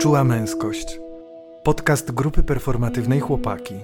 [0.00, 1.00] Czuła męskość.
[1.62, 3.74] Podcast grupy performatywnej Chłopaki.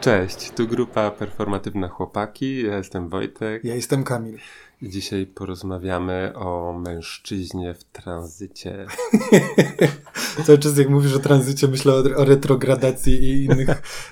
[0.00, 2.62] Cześć, tu grupa performatywna Chłopaki.
[2.62, 3.64] Ja jestem Wojtek.
[3.64, 4.38] Ja jestem Kamil.
[4.82, 8.86] Dzisiaj porozmawiamy o mężczyźnie w tranzycie.
[10.44, 13.68] Cały czas jak mówisz o tranzycie, myślę o, o retrogradacji i innych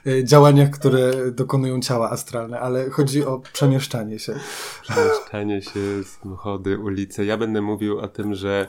[0.06, 4.34] e, działaniach, które dokonują ciała astralne, ale chodzi o przemieszczanie się.
[4.82, 7.24] Przemieszczanie się, samochody, ulice.
[7.24, 8.66] Ja będę mówił o tym, że,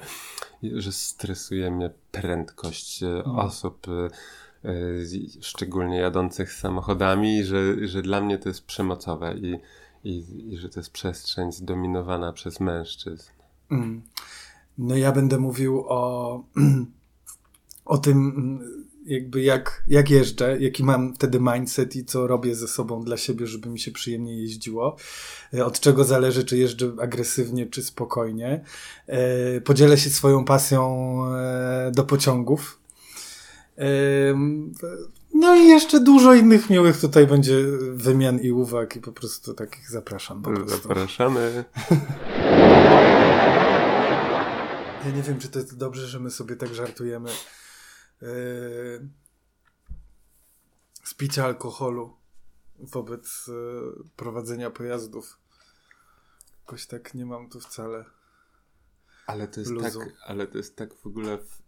[0.63, 3.39] że stresuje mnie prędkość hmm.
[3.39, 3.87] osób
[4.65, 4.71] e,
[5.41, 9.59] szczególnie jadących samochodami, że, że dla mnie to jest przemocowe i
[10.03, 10.23] i,
[10.53, 13.31] i że to jest przestrzeń zdominowana przez mężczyzn.
[13.71, 14.01] Mm.
[14.77, 16.43] No ja będę mówił o,
[17.91, 18.59] o tym,
[19.05, 23.47] jakby jak, jak jeżdżę, jaki mam wtedy mindset i co robię ze sobą dla siebie,
[23.47, 24.95] żeby mi się przyjemnie jeździło.
[25.65, 28.63] Od czego zależy, czy jeżdżę agresywnie, czy spokojnie.
[29.07, 32.79] E, podzielę się swoją pasją e, do pociągów.
[33.77, 33.85] E,
[35.33, 37.55] no i jeszcze dużo innych miłych tutaj będzie
[37.93, 40.41] wymian i uwag i po prostu takich zapraszam.
[40.41, 41.63] Po Zapraszamy.
[45.05, 47.29] Ja nie wiem, czy to jest dobrze, że my sobie tak żartujemy
[48.21, 49.09] yy,
[51.03, 52.17] z picia alkoholu
[52.79, 55.39] wobec yy, prowadzenia pojazdów.
[56.59, 58.05] Jakoś tak nie mam tu wcale.
[59.27, 59.93] Ale to jest tak,
[60.25, 61.61] ale to jest tak w ogóle w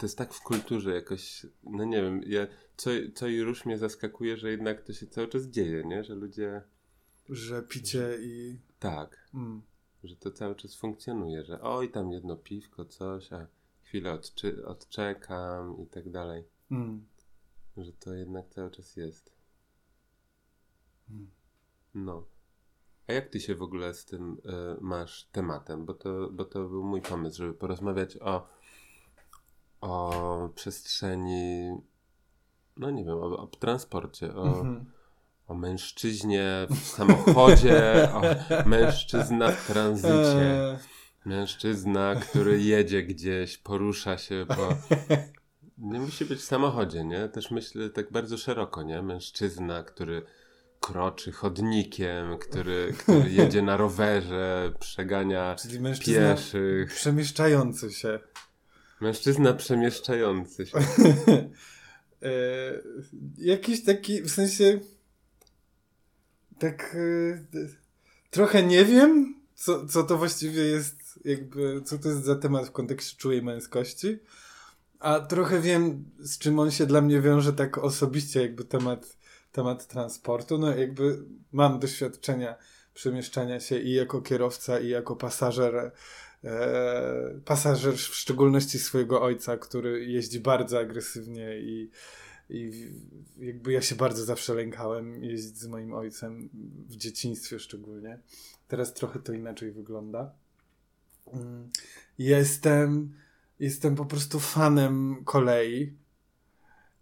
[0.00, 3.78] to jest tak w kulturze jakoś, no nie wiem, ja, co, co i róż mnie
[3.78, 6.04] zaskakuje, że jednak to się cały czas dzieje, nie?
[6.04, 6.62] Że ludzie...
[7.28, 8.58] Że picie i...
[8.78, 9.28] Tak.
[9.34, 9.62] Mm.
[10.04, 13.46] Że to cały czas funkcjonuje, że oj, tam jedno piwko, coś, a
[13.90, 16.44] chwilę odczy- odczekam i tak dalej.
[16.70, 17.06] Mm.
[17.76, 19.32] Że to jednak cały czas jest.
[21.10, 21.30] Mm.
[21.94, 22.26] No.
[23.08, 25.86] A jak ty się w ogóle z tym y, masz tematem?
[25.86, 28.46] Bo to, bo to był mój pomysł, żeby porozmawiać o
[29.80, 31.76] o przestrzeni,
[32.76, 34.92] no nie wiem, o, o transporcie, o, mhm.
[35.46, 38.22] o mężczyźnie w samochodzie, o
[38.68, 40.78] mężczyzna w tranzycie.
[41.24, 44.76] Mężczyzna, który jedzie gdzieś, porusza się, bo
[45.78, 47.28] nie musi być w samochodzie, nie?
[47.28, 49.02] Też myślę tak bardzo szeroko, nie?
[49.02, 50.22] Mężczyzna, który
[50.80, 56.94] kroczy chodnikiem, który, który jedzie na rowerze, przegania Czyli mężczyzna pieszych.
[56.94, 58.18] Przemieszczający się.
[59.00, 60.78] Mężczyzna przemieszczający się.
[62.22, 62.32] e,
[63.38, 64.80] jakiś taki, w sensie
[66.58, 66.96] tak
[67.54, 67.62] e,
[68.30, 72.72] trochę nie wiem, co, co to właściwie jest, jakby, co to jest za temat w
[72.72, 74.18] kontekście czułej męskości,
[75.00, 79.16] a trochę wiem, z czym on się dla mnie wiąże tak osobiście, jakby temat,
[79.52, 80.58] temat transportu.
[80.58, 82.54] No jakby mam doświadczenia
[82.94, 85.92] przemieszczania się i jako kierowca, i jako pasażer
[86.44, 91.90] e, pasażer, w szczególności swojego ojca, który jeździ bardzo agresywnie i,
[92.50, 92.72] i
[93.38, 96.48] jakby ja się bardzo zawsze lękałem jeździć z moim ojcem,
[96.88, 98.18] w dzieciństwie szczególnie.
[98.68, 100.34] Teraz trochę to inaczej wygląda.
[101.32, 101.70] Mm,
[102.18, 103.14] jestem,
[103.60, 105.92] jestem po prostu fanem kolei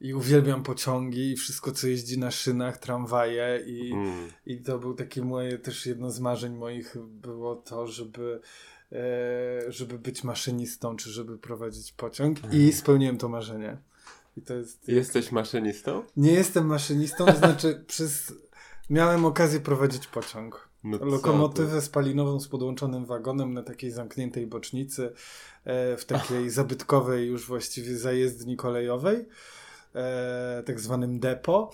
[0.00, 4.28] i uwielbiam pociągi i wszystko, co jeździ na szynach, tramwaje i, mm.
[4.47, 8.41] i to był taki moje też jedno z marzeń moich było to, żeby
[8.93, 12.62] E, żeby być maszynistą, czy żeby prowadzić pociąg mhm.
[12.62, 13.78] i spełniłem to marzenie.
[14.37, 14.88] I to jest...
[14.88, 16.03] Jesteś maszynistą?
[16.17, 18.34] Nie jestem maszynistą, to znaczy przez...
[18.91, 20.68] miałem okazję prowadzić pociąg.
[20.84, 25.12] No Lokomotywę spalinową z podłączonym wagonem na takiej zamkniętej bocznicy,
[25.65, 29.27] e, w takiej zabytkowej już właściwie zajezdni kolejowej,
[29.94, 31.71] e, tak zwanym depo.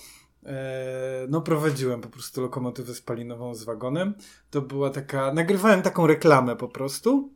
[0.47, 4.14] E, no prowadziłem po prostu lokomotywę spalinową z wagonem.
[4.50, 7.34] To była taka, nagrywałem taką reklamę po prostu.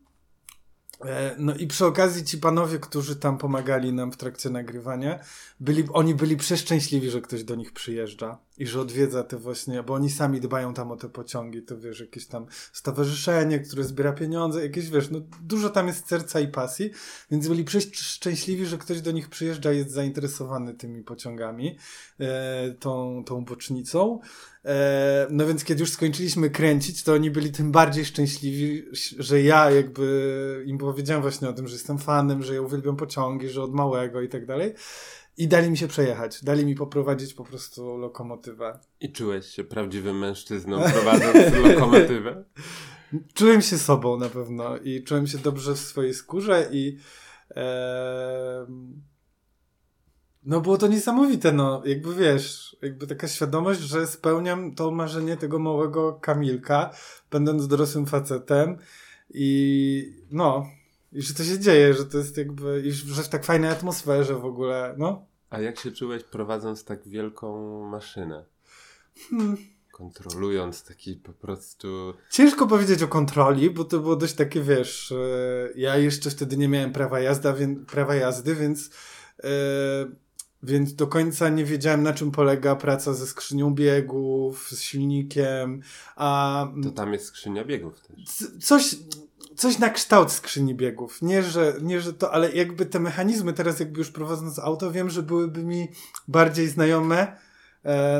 [1.38, 5.18] No i przy okazji ci panowie, którzy tam pomagali nam w trakcie nagrywania,
[5.60, 9.94] byli, oni byli przeszczęśliwi, że ktoś do nich przyjeżdża i że odwiedza te właśnie, bo
[9.94, 14.62] oni sami dbają tam o te pociągi, to wiesz, jakieś tam stowarzyszenie, które zbiera pieniądze,
[14.62, 16.90] jakieś wiesz, no dużo tam jest serca i pasji,
[17.30, 21.76] więc byli szczęśliwi, że ktoś do nich przyjeżdża jest zainteresowany tymi pociągami,
[22.20, 24.20] e, tą, tą bocznicą.
[24.64, 28.84] E, no więc kiedy już skończyliśmy kręcić, to oni byli tym bardziej szczęśliwi,
[29.18, 33.48] że ja jakby im powiedziałem właśnie o tym, że jestem fanem, że ja uwielbiam pociągi,
[33.48, 34.74] że od małego i tak dalej.
[35.38, 38.78] I dali mi się przejechać, dali mi poprowadzić po prostu lokomotywę.
[39.00, 42.44] I czułeś się prawdziwym mężczyzną prowadząc lokomotywę?
[43.34, 46.98] Czułem się sobą na pewno i czułem się dobrze w swojej skórze i
[47.56, 48.66] e,
[50.44, 55.58] No było to niesamowite, no jakby wiesz, jakby taka świadomość, że spełniam to marzenie tego
[55.58, 56.90] małego Kamilka,
[57.30, 58.78] będąc dorosłym facetem
[59.30, 60.66] i no,
[61.12, 64.34] i że to się dzieje, że to jest jakby, i że w tak fajnej atmosferze
[64.34, 65.27] w ogóle, no.
[65.50, 68.44] A jak się czułeś prowadząc tak wielką maszynę?
[69.30, 69.56] Hmm.
[69.92, 72.14] Kontrolując taki po prostu.
[72.30, 76.68] Ciężko powiedzieć o kontroli, bo to było dość takie, wiesz, e, ja jeszcze wtedy nie
[76.68, 77.54] miałem prawa, jazda,
[77.86, 78.90] prawa jazdy, więc.
[79.42, 79.48] Yy,
[80.62, 85.82] więc do końca nie wiedziałem, na czym polega praca ze skrzynią biegów, z silnikiem,
[86.16, 86.66] a...
[86.82, 88.48] To tam jest skrzynia biegów też.
[88.64, 88.96] Coś,
[89.56, 91.22] coś na kształt skrzyni biegów.
[91.22, 95.10] Nie że, nie, że to, ale jakby te mechanizmy teraz jakby już prowadząc auto, wiem,
[95.10, 95.88] że byłyby mi
[96.28, 97.36] bardziej znajome,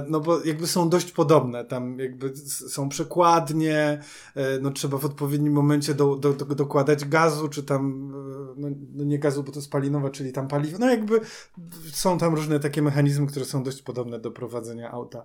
[0.08, 4.00] no bo jakby są dość podobne, tam jakby są przekładnie,
[4.34, 8.69] e, no trzeba w odpowiednim momencie do, do, do, dokładać gazu, czy tam, e, no,
[8.94, 11.20] no nie gazu, bo to spalinowe, czyli tam paliwo, no jakby
[11.93, 15.25] są tam różne takie mechanizmy, które są dość podobne do prowadzenia auta.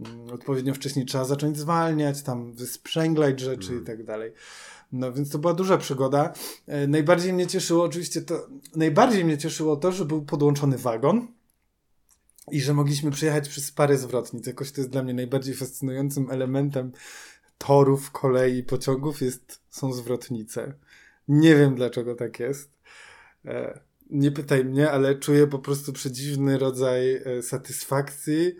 [0.00, 3.82] Mm, odpowiednio wcześniej trzeba zacząć zwalniać, tam wysprzęglać rzeczy mm.
[3.82, 4.32] i tak dalej.
[4.92, 6.32] No więc to była duża przygoda.
[6.88, 8.46] Najbardziej mnie cieszyło oczywiście to,
[8.76, 11.28] najbardziej mnie cieszyło to, że był podłączony wagon,
[12.50, 14.46] i że mogliśmy przejechać przez parę zwrotnic.
[14.46, 16.92] Jakoś to jest dla mnie najbardziej fascynującym elementem
[17.58, 20.74] torów, kolei, pociągów jest, są zwrotnice.
[21.28, 22.70] Nie wiem dlaczego tak jest.
[23.44, 23.80] E,
[24.10, 28.56] nie pytaj mnie, ale czuję po prostu przedziwny rodzaj e, satysfakcji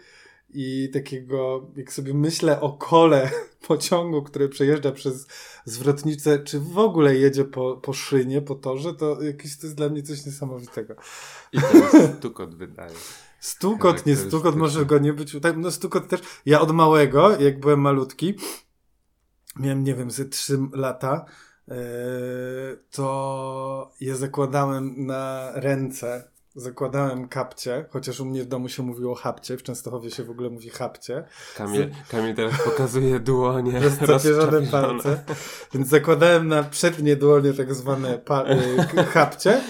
[0.55, 3.31] i takiego, jak sobie myślę o kole
[3.69, 5.27] pociągu, który przejeżdża przez
[5.65, 9.89] zwrotnicę, czy w ogóle jedzie po, po szynie, po torze, to jakieś to jest dla
[9.89, 10.95] mnie coś niesamowitego.
[11.53, 12.95] I ten stukot wydaje.
[13.43, 15.37] Stukot, nie stukot, może go nie być.
[15.43, 16.21] Tak, no stukot też.
[16.47, 18.35] Ja od małego, jak byłem malutki,
[19.57, 21.25] miałem, nie wiem, ze 3 lata,
[21.69, 21.75] yy,
[22.91, 26.33] to je zakładałem na ręce.
[26.55, 30.51] Zakładałem kapcie, chociaż u mnie w domu się mówiło chapcie, w Częstochowie się w ogóle
[30.51, 31.25] mówi chapcie.
[31.57, 33.81] Kamil, Kamil teraz pokazuje dłonie.
[34.01, 35.25] Rozczapierzone palce.
[35.75, 38.45] Więc zakładałem na przednie dłonie tak zwane pa-
[39.13, 39.63] chapcie E,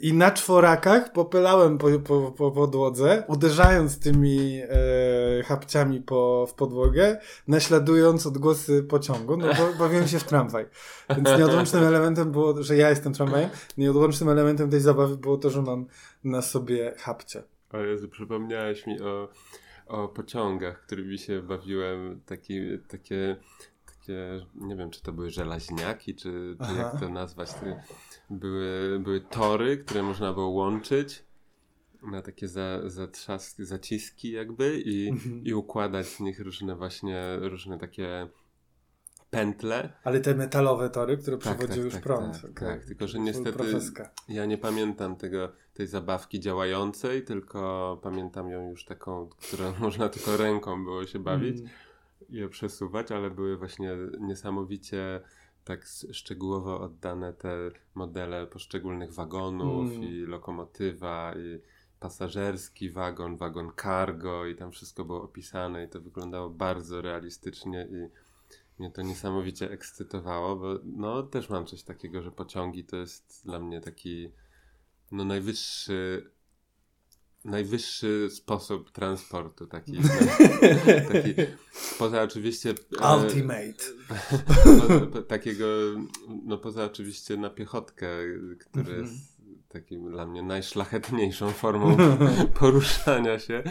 [0.00, 7.18] I na czworakach popylałem po, po, po podłodze, uderzając tymi e, chapciami po, w podłogę,
[7.48, 10.66] naśladując odgłosy pociągu, no bo bawiłem się w tramwaj.
[11.16, 15.62] Więc nieodłącznym elementem było, że ja jestem tramwajem, nieodłącznym elementem tej zabawy było to, że
[15.62, 15.86] mam
[16.24, 17.42] na sobie chapcie.
[17.72, 19.28] O Jezu, przypomniałeś mi o,
[19.86, 23.36] o pociągach, którymi się bawiłem, taki, takie
[24.08, 27.48] takie, nie wiem, czy to były żelaźniaki, czy, czy jak to nazwać,
[28.30, 31.24] były, były tory, które można było łączyć
[32.02, 35.44] na takie za, zatrzaski, zaciski jakby i, mhm.
[35.44, 38.28] i układać z nich różne właśnie, różne takie
[39.30, 39.92] pętle.
[40.04, 42.42] Ale te metalowe tory, które tak, przewodziły tak, już tak, prąd.
[42.42, 43.64] Tak, tak, tylko że niestety
[44.28, 50.36] ja nie pamiętam tego, tej zabawki działającej, tylko pamiętam ją już taką, którą można tylko
[50.36, 51.58] ręką było się bawić.
[51.58, 51.70] Mm
[52.28, 55.20] je przesuwać, ale były właśnie niesamowicie
[55.68, 60.02] tak szczegółowo oddane te modele poszczególnych wagonów mm.
[60.04, 61.60] i lokomotywa i
[62.00, 68.08] pasażerski wagon, wagon cargo i tam wszystko było opisane i to wyglądało bardzo realistycznie i
[68.78, 73.60] mnie to niesamowicie ekscytowało, bo no też mam coś takiego, że pociągi to jest dla
[73.60, 74.32] mnie taki
[75.12, 76.30] no najwyższy
[77.44, 79.92] najwyższy sposób transportu, taki,
[81.12, 81.34] taki
[81.98, 82.74] poza oczywiście...
[83.00, 83.84] E, Ultimate.
[85.28, 85.66] Takiego,
[86.44, 88.08] no poza oczywiście na piechotkę,
[88.58, 89.10] który mm -hmm.
[89.10, 89.37] jest
[89.68, 91.96] takim dla mnie najszlachetniejszą formą
[92.60, 93.62] poruszania się,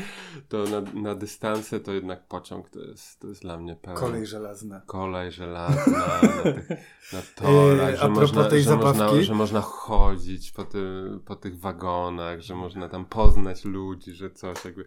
[0.50, 4.00] to na, na dystanse to jednak pociąg to jest, to jest dla mnie pełen.
[4.00, 4.82] Kolej żelazna.
[4.86, 6.70] Kolej żelazna, na, tych,
[7.14, 10.80] na torach, że, można, tej że, można, że można chodzić po, ty,
[11.26, 14.86] po tych wagonach, że można tam poznać ludzi, że coś jakby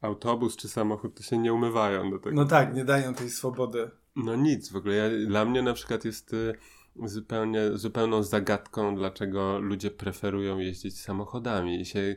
[0.00, 2.36] autobus czy samochód to się nie umywają do tego.
[2.36, 3.90] No tak, nie dają tej swobody.
[4.16, 6.54] No nic, w ogóle ja, dla mnie na przykład jest y,
[7.04, 12.16] zupełnie, zupełną zagadką, dlaczego ludzie preferują jeździć samochodami i się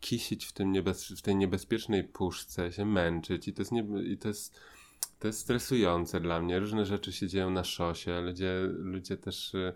[0.00, 4.18] kisić w, tym niebez, w tej niebezpiecznej puszce, się męczyć i to jest, nie, i
[4.18, 4.60] to jest,
[5.18, 6.58] to jest stresujące dla mnie.
[6.58, 9.72] Różne rzeczy się dzieją na szosie, ludzie, ludzie też y,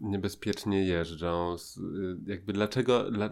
[0.00, 1.54] niebezpiecznie jeżdżą.
[1.54, 3.10] Y, jakby dlaczego...
[3.10, 3.30] Dla,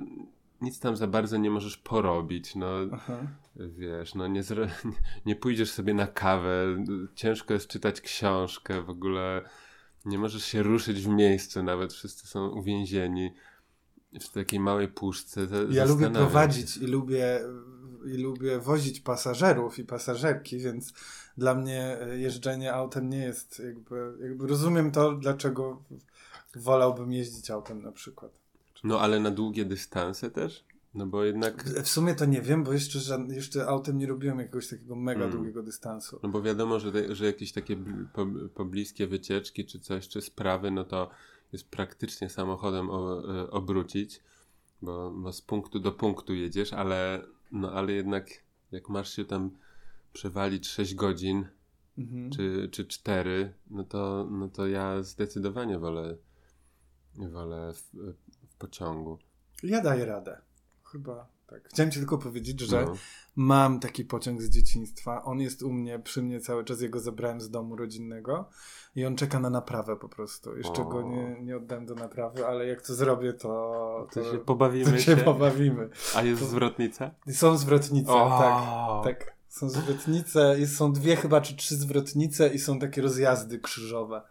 [0.60, 3.26] nic tam za bardzo nie możesz porobić, no Aha.
[3.56, 4.42] wiesz, no nie,
[5.26, 6.84] nie pójdziesz sobie na kawę,
[7.14, 9.42] ciężko jest czytać książkę, w ogóle
[10.04, 13.32] nie możesz się ruszyć w miejscu, nawet wszyscy są uwięzieni
[14.20, 15.46] w takiej małej puszce.
[15.70, 17.40] Ja lubię prowadzić i lubię,
[18.06, 20.92] i lubię wozić pasażerów i pasażerki, więc
[21.36, 25.82] dla mnie jeżdżenie autem nie jest jakby, jakby rozumiem to, dlaczego
[26.54, 28.32] wolałbym jeździć autem na przykład.
[28.84, 30.64] No ale na długie dystanse też?
[30.94, 31.64] No bo jednak...
[31.64, 35.32] W sumie to nie wiem, bo jeszcze, jeszcze autem nie robiłem jakiegoś takiego mega mm.
[35.32, 36.20] długiego dystansu.
[36.22, 37.76] No bo wiadomo, że, że jakieś takie
[38.54, 41.10] pobliskie wycieczki czy coś, czy sprawy, no to
[41.52, 44.20] jest praktycznie samochodem o, e, obrócić,
[44.82, 47.22] bo, bo z punktu do punktu jedziesz, ale,
[47.52, 48.28] no ale jednak
[48.72, 49.50] jak masz się tam
[50.12, 51.46] przewalić 6 godzin
[51.98, 52.30] mhm.
[52.30, 56.16] czy, czy 4, no to, no to ja zdecydowanie wolę,
[57.14, 57.90] wolę w,
[58.48, 59.18] w pociągu.
[59.62, 60.40] Ja daję radę.
[60.92, 61.68] Chyba tak.
[61.68, 62.94] Chciałem ci tylko powiedzieć, że no.
[63.36, 65.24] mam taki pociąg z dzieciństwa.
[65.24, 66.80] On jest u mnie, przy mnie cały czas.
[66.80, 68.48] Jego zabrałem z domu rodzinnego
[68.94, 70.56] i on czeka na naprawę po prostu.
[70.56, 70.84] Jeszcze o.
[70.84, 73.48] go nie, nie oddałem do naprawy, ale jak to zrobię, to,
[74.12, 74.90] to, to się pobawimy.
[74.90, 75.88] To się, się pobawimy.
[76.16, 76.48] A jest to...
[76.48, 77.10] zwrotnica?
[77.32, 78.38] Są zwrotnice, o.
[79.04, 79.18] tak.
[79.18, 79.32] tak.
[79.48, 84.22] Są zwrotnice, są dwie chyba czy trzy zwrotnice i są takie rozjazdy krzyżowe.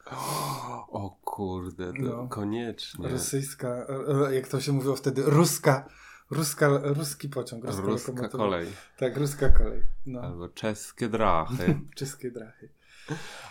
[0.92, 2.28] O kurde, no.
[2.28, 3.10] koniecznie.
[3.10, 3.88] Rosyjska,
[4.28, 5.90] e, jak to się mówiło wtedy, ruska
[6.32, 7.66] Ruska, ruski pociąg.
[7.66, 8.68] Ruska, ruska kolej.
[8.98, 9.82] Tak, ruska kolej.
[10.06, 10.22] No.
[10.22, 11.80] Albo czeskie drachy.
[11.96, 12.70] czeskie drachy.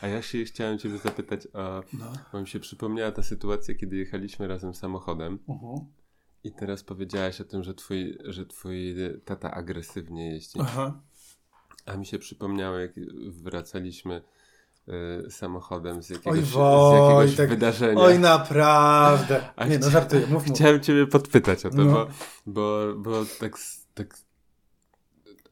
[0.01, 2.13] A ja się chciałem Ciebie zapytać, a, no.
[2.33, 5.39] bo mi się przypomniała ta sytuacja, kiedy jechaliśmy razem samochodem.
[5.49, 5.85] Uh-huh.
[6.45, 8.95] I teraz powiedziałaś o tym, że twój, że twój
[9.25, 10.59] tata agresywnie jeździ.
[10.61, 11.01] Aha.
[11.87, 12.93] A mi się przypomniało, jak
[13.29, 14.23] wracaliśmy
[15.31, 18.01] samochodem z jakiegoś, Oj, z jakiegoś tak, wydarzenia.
[18.01, 19.49] Oj, naprawdę.
[19.57, 20.57] A Nie, no żartuję, mów, mów.
[20.57, 21.93] Chciałem ciebie podpytać o to, no.
[21.93, 22.07] bo,
[22.47, 23.59] bo, bo tak,
[23.95, 24.17] tak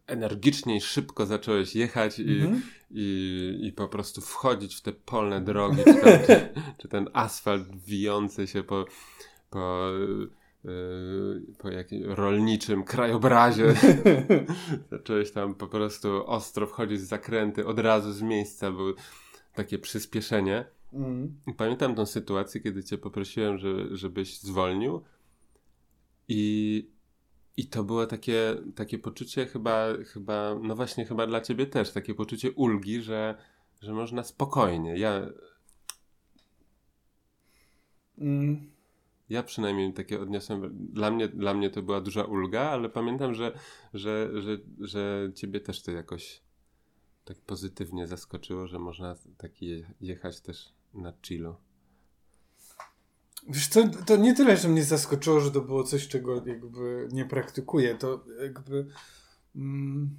[0.06, 2.62] energicznie i szybko zacząłeś jechać i, mhm.
[2.90, 7.84] i, i po prostu wchodzić w te polne drogi, czy, tam, czy, czy ten asfalt
[7.84, 8.84] wijący się po,
[9.50, 9.90] po
[10.64, 13.74] Yy, po jakimś rolniczym krajobrazie.
[14.92, 18.92] Zacząłeś tam po prostu ostro wchodzić z zakręty, od razu z miejsca, było
[19.58, 20.64] takie przyspieszenie.
[20.92, 21.40] Mm.
[21.56, 25.02] Pamiętam tą sytuację, kiedy cię poprosiłem, że, żebyś zwolnił
[26.28, 26.90] i,
[27.56, 32.14] i to było takie, takie poczucie chyba, chyba, no właśnie chyba dla ciebie też, takie
[32.14, 33.34] poczucie ulgi, że,
[33.80, 34.98] że można spokojnie.
[34.98, 35.28] Ja...
[38.18, 38.78] Mm
[39.28, 40.88] ja przynajmniej takie odniosłem.
[40.92, 43.52] Dla mnie, dla mnie to była duża ulga, ale pamiętam, że,
[43.94, 46.42] że, że, że ciebie też to jakoś
[47.28, 51.56] tak pozytywnie zaskoczyło, że można taki jechać też na chillu.
[53.48, 53.68] Wiesz
[54.06, 57.94] to nie tyle, że mnie zaskoczyło, że to było coś, czego jakby nie praktykuję.
[57.94, 58.86] To jakby...
[59.56, 60.16] Mm,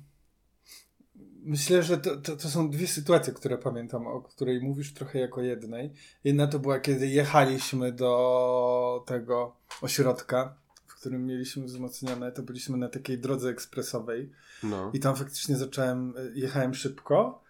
[1.44, 5.42] Myślę, że to, to, to, są dwie sytuacje, które pamiętam, o której mówisz trochę jako
[5.42, 5.92] jednej.
[6.24, 10.56] Jedna to była, kiedy jechaliśmy do tego ośrodka,
[11.00, 14.32] którym mieliśmy wzmocnione, to byliśmy na takiej drodze ekspresowej.
[14.64, 14.92] No.
[14.94, 17.44] I tam faktycznie zacząłem, jechałem szybko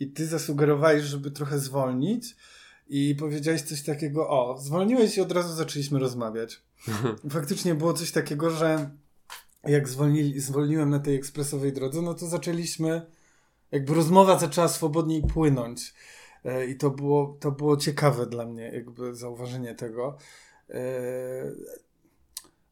[0.00, 2.36] i ty zasugerowałeś, żeby trochę zwolnić
[2.88, 6.62] i powiedziałeś coś takiego, o, zwolniłeś i od razu zaczęliśmy rozmawiać.
[7.30, 8.90] Faktycznie było coś takiego, że
[9.64, 13.06] jak zwolnili, zwolniłem na tej ekspresowej drodze, no to zaczęliśmy
[13.72, 15.94] jakby rozmowa zaczęła swobodniej płynąć.
[16.44, 20.18] E, I to było, to było ciekawe dla mnie, jakby zauważenie tego.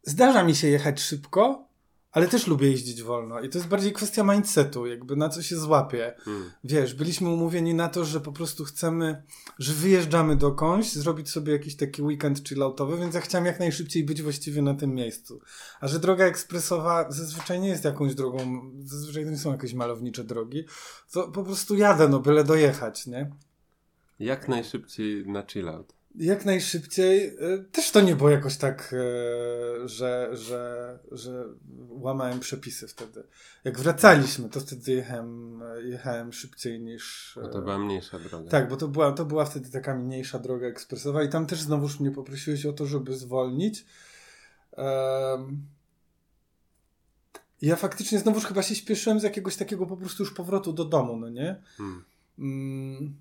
[0.06, 1.68] Zdarza mi się jechać szybko,
[2.14, 3.40] ale też lubię jeździć wolno.
[3.40, 6.14] I to jest bardziej kwestia mindsetu, jakby na co się złapie.
[6.24, 6.50] Hmm.
[6.64, 9.22] Wiesz, byliśmy umówieni na to, że po prostu chcemy,
[9.58, 14.22] że wyjeżdżamy dokądś, zrobić sobie jakiś taki weekend chilloutowy, więc ja chciałem jak najszybciej być
[14.22, 15.40] właściwie na tym miejscu.
[15.80, 20.24] A że droga ekspresowa zazwyczaj nie jest jakąś drogą, zazwyczaj to nie są jakieś malownicze
[20.24, 20.64] drogi,
[21.12, 23.30] to po prostu jadę, no byle dojechać, nie?
[24.18, 27.26] Jak najszybciej na chillout jak najszybciej.
[27.26, 31.44] E, też to nie było jakoś tak, e, że, że, że
[31.88, 33.22] łamałem przepisy wtedy.
[33.64, 37.32] Jak wracaliśmy, to wtedy jechałem, jechałem szybciej niż.
[37.42, 38.50] Bo to była mniejsza droga.
[38.50, 42.00] Tak, bo to była, to była wtedy taka mniejsza droga ekspresowa i tam też znowuż
[42.00, 43.86] mnie poprosiłeś o to, żeby zwolnić.
[44.76, 45.66] Um,
[47.62, 51.16] ja faktycznie znowuż chyba się śpieszyłem z jakiegoś takiego po prostu już powrotu do domu,
[51.16, 51.62] no nie?
[51.76, 52.04] Hmm.
[52.38, 53.16] Mm,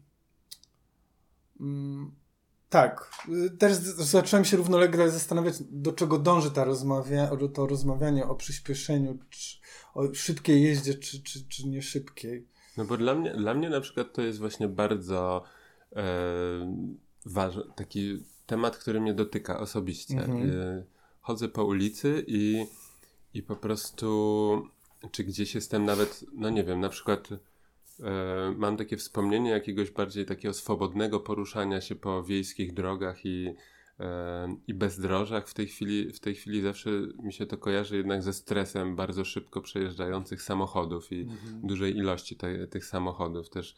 [1.60, 2.12] mm,
[2.74, 3.12] tak.
[3.60, 9.58] Też zacząłem się równolegle zastanawiać, do czego dąży ta rozmawia, to rozmawianie o przyspieszeniu, czy,
[9.94, 12.48] o szybkiej jeździe, czy, czy, czy nie szybkiej.
[12.77, 15.44] No bo dla mnie, dla mnie na przykład to jest właśnie bardzo
[15.96, 16.03] e,
[17.25, 20.18] ważny, taki temat, który mnie dotyka osobiście.
[20.18, 20.51] Mhm.
[20.51, 20.84] E,
[21.22, 22.65] chodzę po ulicy i,
[23.34, 24.70] i po prostu,
[25.12, 27.30] czy gdzieś jestem nawet, no nie wiem, na przykład
[28.58, 33.56] mam takie wspomnienie jakiegoś bardziej takiego swobodnego poruszania się po wiejskich drogach i,
[34.00, 35.48] e, i bezdrożach.
[35.48, 36.90] W tej, chwili, w tej chwili zawsze
[37.24, 41.68] mi się to kojarzy jednak ze stresem bardzo szybko przejeżdżających samochodów i mhm.
[41.68, 43.50] dużej ilości te, tych samochodów.
[43.50, 43.76] Też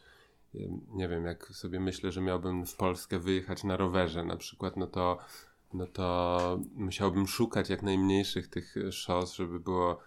[0.92, 4.86] nie wiem, jak sobie myślę, że miałbym w Polskę wyjechać na rowerze na przykład, no
[4.86, 5.18] to
[5.74, 9.98] no to musiałbym szukać jak najmniejszych tych szos, żeby było,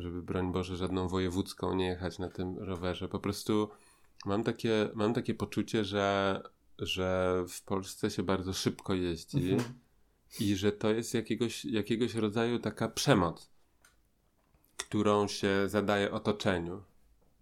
[0.00, 3.08] żeby broń Boże żadną wojewódzką nie jechać na tym rowerze.
[3.08, 3.70] Po prostu
[4.26, 6.40] mam takie, mam takie poczucie, że,
[6.78, 9.74] że w Polsce się bardzo szybko jeździ mhm.
[10.40, 13.50] i że to jest jakiegoś, jakiegoś rodzaju taka przemoc,
[14.76, 16.82] którą się zadaje otoczeniu.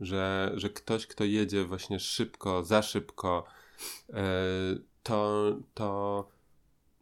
[0.00, 3.44] Że, że ktoś, kto jedzie właśnie szybko, za szybko,
[4.10, 4.24] e,
[5.02, 6.28] to, to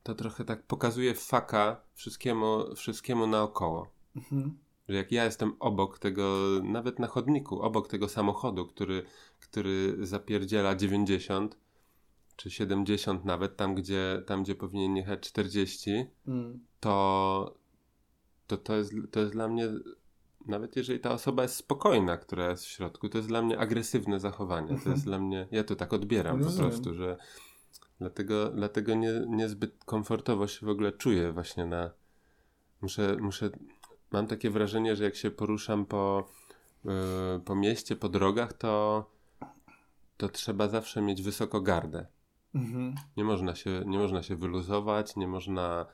[0.07, 3.91] to trochę tak pokazuje faka wszystkiemu, wszystkiemu naokoło.
[4.17, 4.59] Mhm.
[4.89, 9.03] Że jak ja jestem obok tego, nawet na chodniku, obok tego samochodu, który,
[9.41, 11.59] który zapierdziela 90
[12.37, 16.61] czy 70 nawet, tam gdzie, tam, gdzie powinien jechać 40, mm.
[16.81, 17.55] to,
[18.47, 19.69] to, to, jest, to jest dla mnie,
[20.47, 24.21] nawet jeżeli ta osoba jest spokojna, która jest w środku, to jest dla mnie agresywne
[24.21, 24.69] zachowanie.
[24.69, 25.05] To jest mhm.
[25.05, 27.17] dla mnie, ja to tak odbieram po prostu, że
[27.99, 31.91] Dlatego, dlatego nie, niezbyt komfortowo się w ogóle czuję właśnie na...
[32.83, 33.51] Muszę, muszę...
[34.11, 36.29] Mam takie wrażenie, że jak się poruszam po,
[36.85, 36.93] yy,
[37.45, 39.05] po mieście, po drogach, to,
[40.17, 42.07] to trzeba zawsze mieć wysoko gardę.
[42.55, 42.95] Mhm.
[43.17, 45.87] Nie, można się, nie można się wyluzować, nie można,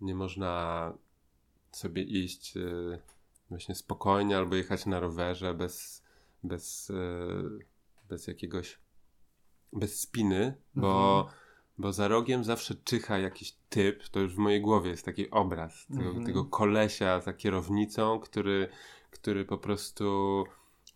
[0.00, 0.92] nie można
[1.72, 2.98] sobie iść yy,
[3.48, 6.02] właśnie spokojnie albo jechać na rowerze bez,
[6.42, 7.58] bez, yy,
[8.08, 8.78] bez jakiegoś
[9.72, 11.41] bez spiny, bo, mhm.
[11.78, 15.86] Bo za rogiem zawsze czyha jakiś typ, to już w mojej głowie jest taki obraz
[15.86, 16.26] tego, mhm.
[16.26, 18.68] tego kolesia za kierownicą, który,
[19.10, 20.44] który po prostu,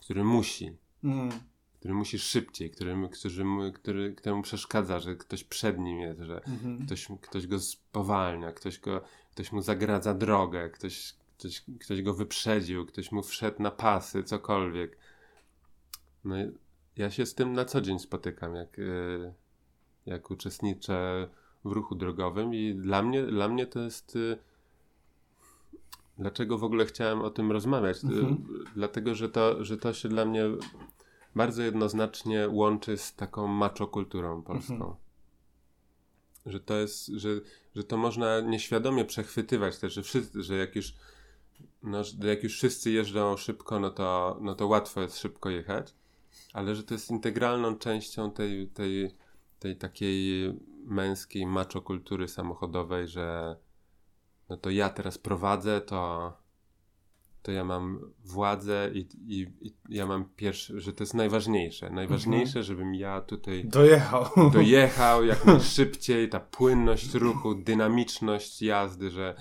[0.00, 0.76] który musi.
[1.04, 1.40] Mhm.
[1.78, 6.87] Który musi szybciej, który, który, który, któremu przeszkadza, że ktoś przed nim jest, że mhm.
[6.87, 12.87] ktoś, ktoś go spowalnia, ktoś, go, ktoś mu zagradza drogę, ktoś, ktoś, ktoś go wyprzedził,
[12.87, 14.99] ktoś mu wszedł na pasy, cokolwiek.
[16.25, 16.37] No
[16.97, 19.33] ja się z tym na co dzień spotykam, jak, y,
[20.07, 21.29] jak uczestniczę
[21.65, 24.17] w ruchu drogowym i dla mnie, dla mnie to jest...
[24.17, 24.39] Y,
[26.19, 28.05] dlaczego w ogóle chciałem o tym rozmawiać?
[28.05, 28.65] Y, mhm.
[28.75, 30.45] Dlatego, że to, że to się dla mnie
[31.35, 34.75] bardzo jednoznacznie łączy z taką maczokulturą polską.
[34.75, 34.95] Mhm.
[36.47, 37.28] Że to jest, że,
[37.75, 40.95] że to można nieświadomie przechwytywać też, że, wszyscy, że jak już,
[41.83, 45.95] no, jak już wszyscy jeżdżą szybko, no to, no to łatwo jest szybko jechać
[46.52, 49.11] ale że to jest integralną częścią tej, tej,
[49.67, 53.57] tej takiej męskiej macho kultury samochodowej, że
[54.49, 56.33] no to ja teraz prowadzę, to,
[57.43, 61.91] to ja mam władzę i, i, i ja mam pierwszy, że to jest najważniejsze.
[61.91, 62.65] Najważniejsze, mhm.
[62.65, 64.25] żebym ja tutaj dojechał.
[64.52, 69.35] Dojechał jak najszybciej, ta płynność ruchu, dynamiczność jazdy, że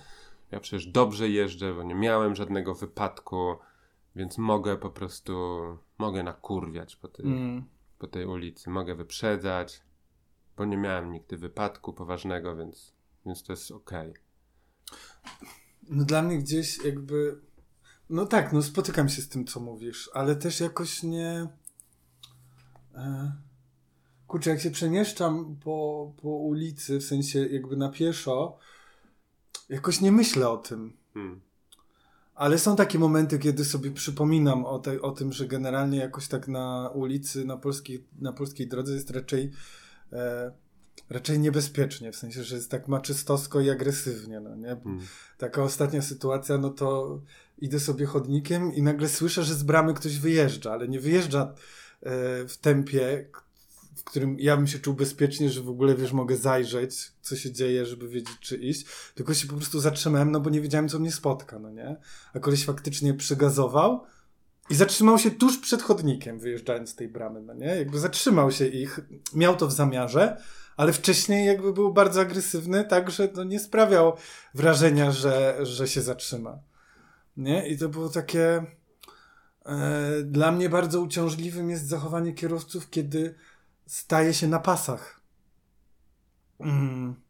[0.52, 3.56] ja przecież dobrze jeżdżę, bo nie miałem żadnego wypadku,
[4.16, 5.64] więc mogę po prostu
[5.98, 7.64] mogę nakurwiać po tej, mm.
[8.00, 9.85] po tej ulicy, mogę wyprzedzać,
[10.58, 12.94] bo nie miałem nigdy wypadku poważnego, więc,
[13.26, 13.92] więc to jest ok.
[15.90, 17.42] No dla mnie gdzieś jakby.
[18.10, 21.48] No tak, no spotykam się z tym, co mówisz, ale też jakoś nie.
[22.96, 23.32] E...
[24.28, 28.58] Kurczę, jak się przemieszczam po, po ulicy, w sensie jakby na pieszo,
[29.70, 30.98] jakoś nie myślę o tym.
[31.14, 31.42] Hmm.
[32.36, 36.90] Ale są takie momenty, kiedy sobie przypominam o, o tym, że generalnie jakoś tak na
[36.94, 39.52] ulicy, na polskiej, na polskiej drodze jest raczej,
[40.16, 40.52] e,
[41.10, 44.68] raczej niebezpiecznie, w sensie, że jest tak maczystowsko i agresywnie, no nie?
[44.84, 45.00] Hmm.
[45.38, 47.20] Taka ostatnia sytuacja, no to
[47.58, 51.54] idę sobie chodnikiem i nagle słyszę, że z bramy ktoś wyjeżdża, ale nie wyjeżdża e,
[52.48, 53.26] w tempie,
[53.96, 57.52] w którym ja bym się czuł bezpiecznie, że w ogóle, wiesz, mogę zajrzeć, co się
[57.52, 61.00] dzieje, żeby wiedzieć, czy iść, tylko się po prostu zatrzymałem, no bo nie wiedziałem, co
[61.00, 61.96] mnie spotka, no nie?
[62.34, 64.06] A koleś faktycznie przygazował
[64.70, 67.68] i zatrzymał się tuż przed chodnikiem, wyjeżdżając z tej bramy, no nie?
[67.68, 69.00] Jakby zatrzymał się ich,
[69.34, 70.38] miał to w zamiarze,
[70.78, 74.18] ale wcześniej jakby był bardzo agresywny, tak, że no nie sprawiał
[74.54, 76.60] wrażenia, że, że się zatrzyma.
[77.38, 77.68] Nie?
[77.68, 78.66] I to było takie...
[79.66, 83.36] E, dla mnie bardzo uciążliwym jest zachowanie kierowców, kiedy
[83.86, 85.22] staje się na pasach.
[86.60, 87.25] Mm.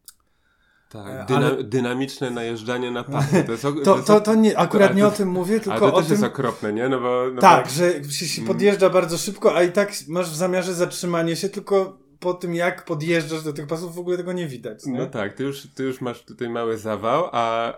[1.04, 1.64] Tak, e, dyna ale...
[1.64, 3.44] dynamiczne najeżdżanie na pasy.
[3.46, 5.80] To, jest, to, to, to, to nie, akurat to, nie o tym mówię, tylko ale
[5.80, 6.12] to o też tym...
[6.12, 6.88] jest okropne, nie?
[6.88, 7.70] No bo, no tak, bo...
[7.70, 8.54] że się mm.
[8.54, 12.84] podjeżdża bardzo szybko, a i tak masz w zamiarze zatrzymanie się, tylko po tym jak
[12.84, 14.86] podjeżdżasz do tych pasów w ogóle tego nie widać.
[14.86, 14.98] Nie?
[14.98, 17.72] No tak, ty już, ty już masz tutaj mały zawał, a,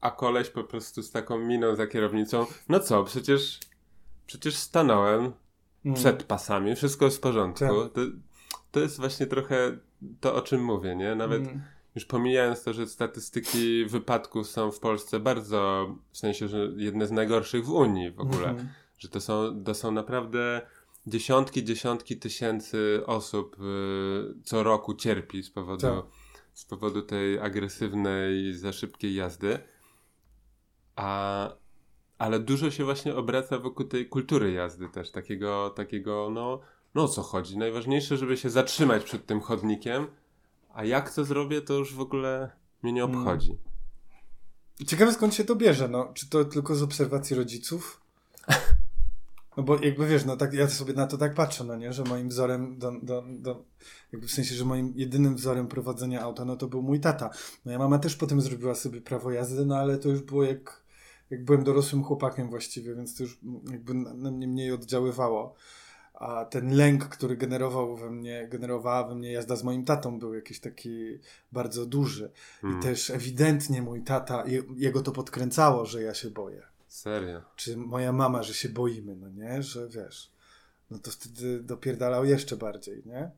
[0.00, 3.60] a koleś po prostu z taką miną za kierownicą, no co, przecież
[4.26, 5.32] przecież stanąłem,
[5.84, 5.96] mm.
[5.96, 7.64] przed pasami, wszystko jest w porządku.
[7.64, 7.92] Tak.
[7.94, 8.00] To,
[8.70, 9.78] to jest właśnie trochę
[10.20, 11.14] to, o czym mówię, nie?
[11.14, 11.62] Nawet mm.
[11.94, 17.10] Już pomijając to, że statystyki wypadków są w Polsce bardzo, w sensie, że jedne z
[17.10, 18.68] najgorszych w Unii w ogóle, mm.
[18.98, 20.62] że to są, to są naprawdę
[21.06, 26.04] dziesiątki, dziesiątki tysięcy osób y, co roku cierpi z powodu, tak.
[26.52, 29.58] z powodu tej agresywnej, za szybkiej jazdy.
[30.96, 31.50] A,
[32.18, 36.60] ale dużo się właśnie obraca wokół tej kultury jazdy też, takiego, takiego no,
[36.94, 37.58] no o co chodzi.
[37.58, 40.06] Najważniejsze, żeby się zatrzymać przed tym chodnikiem,
[40.74, 42.50] a jak to zrobię, to już w ogóle
[42.82, 43.18] mnie nie mm.
[43.18, 43.48] obchodzi.
[43.48, 44.86] Hmm.
[44.86, 46.10] Ciekawe skąd się to bierze, no.
[46.14, 48.00] Czy to tylko z obserwacji rodziców?
[49.56, 52.04] No bo jakby wiesz, no tak, ja sobie na to tak patrzę, no nie, że
[52.04, 53.64] moim wzorem, do, do, do,
[54.12, 57.30] jakby w sensie, że moim jedynym wzorem prowadzenia auta, no to był mój tata.
[57.64, 60.82] Moja mama też potem zrobiła sobie prawo jazdy, no ale to już było jak,
[61.30, 63.38] jak byłem dorosłym chłopakiem właściwie, więc to już
[63.70, 65.54] jakby na mnie mniej oddziaływało.
[66.14, 70.34] A ten lęk, który generował we mnie, generowała we mnie jazda z moim tatą, był
[70.34, 71.18] jakiś taki
[71.52, 72.30] bardzo duży.
[72.60, 72.80] Hmm.
[72.80, 74.44] I też ewidentnie mój tata,
[74.76, 76.62] jego to podkręcało, że ja się boję.
[76.88, 77.42] Serio?
[77.56, 79.62] Czy moja mama, że się boimy, no nie?
[79.62, 80.30] Że wiesz,
[80.90, 83.30] no to wtedy dopierdalał jeszcze bardziej, nie?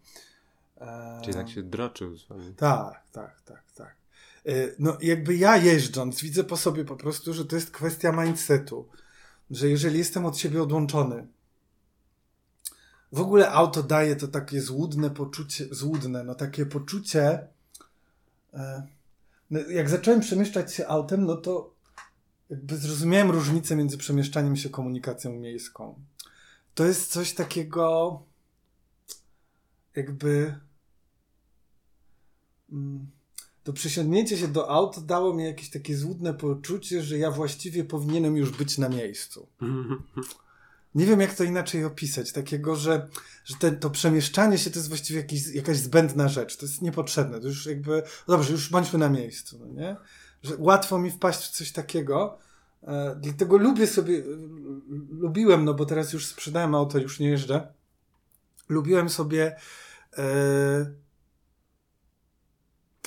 [1.22, 2.54] Czyli tak się droczył z wami.
[2.56, 3.96] Tak, tak, tak, tak.
[4.46, 8.88] E, no jakby ja jeżdżąc, widzę po sobie po prostu, że to jest kwestia mindsetu.
[9.50, 11.26] Że jeżeli jestem od siebie odłączony,
[13.12, 17.48] w ogóle auto daje to takie złudne poczucie, złudne, no takie poczucie.
[18.54, 18.86] E,
[19.50, 21.74] no jak zacząłem przemieszczać się autem, no to
[22.50, 26.00] jakby zrozumiałem różnicę między przemieszczaniem się komunikacją miejską.
[26.74, 28.22] To jest coś takiego,
[29.96, 30.60] jakby.
[32.72, 33.06] Mm,
[33.62, 38.36] to przesiądnięcie się do auta dało mi jakieś takie złudne poczucie, że ja właściwie powinienem
[38.36, 39.48] już być na miejscu.
[40.96, 42.32] Nie wiem, jak to inaczej opisać.
[42.32, 43.08] Takiego, że,
[43.44, 46.56] że te, to przemieszczanie się to jest właściwie jakiś, jakaś zbędna rzecz.
[46.56, 47.40] To jest niepotrzebne.
[47.40, 48.02] To już jakby.
[48.28, 49.96] Dobrze, już bądźmy na miejscu, no nie?
[50.42, 52.38] że łatwo mi wpaść w coś takiego.
[52.82, 54.22] E, dlatego lubię sobie,
[55.10, 57.72] lubiłem, no bo teraz już sprzedałem auto, już nie jeżdżę.
[58.68, 59.56] Lubiłem sobie
[60.18, 60.92] e,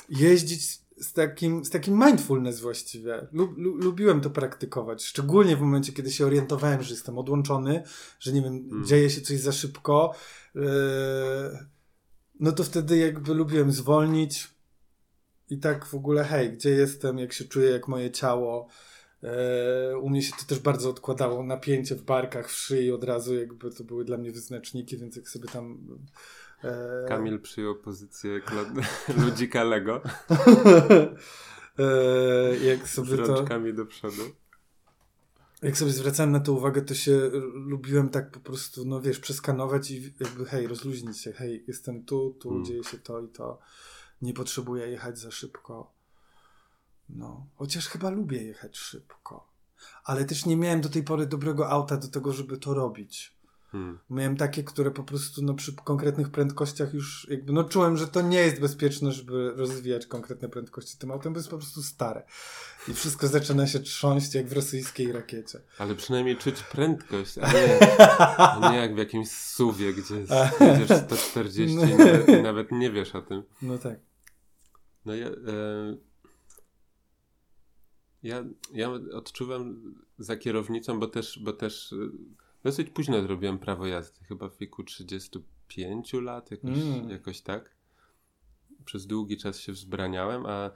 [0.08, 3.26] jeździć z takim, z takim mindfulness właściwie.
[3.32, 7.82] Lub, lubiłem to praktykować, szczególnie w momencie, kiedy się orientowałem, że jestem odłączony,
[8.20, 8.86] że nie wiem, hmm.
[8.86, 10.14] dzieje się coś za szybko.
[10.56, 10.60] E,
[12.40, 14.48] no to wtedy jakby lubiłem zwolnić,
[15.50, 18.68] i tak w ogóle, hej, gdzie jestem, jak się czuję, jak moje ciało.
[19.22, 23.34] E, u mnie się to też bardzo odkładało, napięcie w barkach, w szyi od razu,
[23.34, 25.78] jakby to były dla mnie wyznaczniki, więc jak sobie tam...
[26.64, 27.06] E...
[27.08, 28.40] Kamil przyjął pozycję
[29.24, 30.02] ludzika Lego.
[31.78, 33.76] e, jak sobie Z rączkami to...
[33.76, 34.22] do przodu.
[35.62, 39.90] Jak sobie zwracałem na to uwagę, to się lubiłem tak po prostu, no wiesz, przeskanować
[39.90, 42.64] i jakby, hej, rozluźnić się, hej, jestem tu, tu hmm.
[42.64, 43.58] dzieje się to i to
[44.22, 45.92] nie potrzebuję jechać za szybko.
[47.08, 49.50] No, chociaż chyba lubię jechać szybko.
[50.04, 53.39] Ale też nie miałem do tej pory dobrego auta do tego, żeby to robić.
[53.72, 53.98] Hmm.
[54.10, 58.22] Miałem takie, które po prostu no, przy konkretnych prędkościach już jakby, no czułem, że to
[58.22, 62.22] nie jest bezpieczne, żeby rozwijać konkretne prędkości tym autem, bo jest po prostu stare.
[62.88, 65.60] I wszystko zaczyna się trząść jak w rosyjskiej rakiecie.
[65.78, 67.98] Ale przynajmniej czuć prędkość, a nie,
[68.38, 70.14] a nie jak w jakimś suwie, gdzie
[70.60, 71.84] jedziesz 140 no.
[71.84, 73.42] i nawet, i nawet nie wiesz o tym.
[73.62, 74.00] No tak.
[75.04, 75.96] No ja, e,
[78.22, 81.94] ja, ja odczuwam za kierownicą, bo też, bo też
[82.62, 87.10] dosyć późno zrobiłem prawo jazdy, chyba w wieku 35 lat, jakoś, mm.
[87.10, 87.70] jakoś tak.
[88.84, 90.70] Przez długi czas się wzbraniałem, a,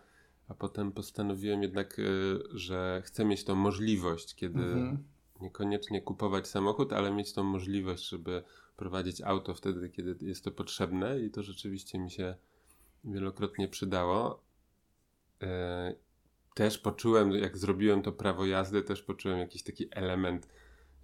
[0.48, 2.02] a potem postanowiłem jednak, e,
[2.50, 4.98] że chcę mieć tą możliwość, kiedy mm -hmm.
[5.42, 8.42] niekoniecznie kupować samochód, ale mieć tą możliwość, żeby
[8.76, 12.34] prowadzić auto wtedy, kiedy jest to potrzebne i to rzeczywiście mi się
[13.04, 14.42] wielokrotnie przydało.
[15.42, 15.94] E,
[16.54, 20.48] też poczułem, jak zrobiłem to prawo jazdy, też poczułem jakiś taki element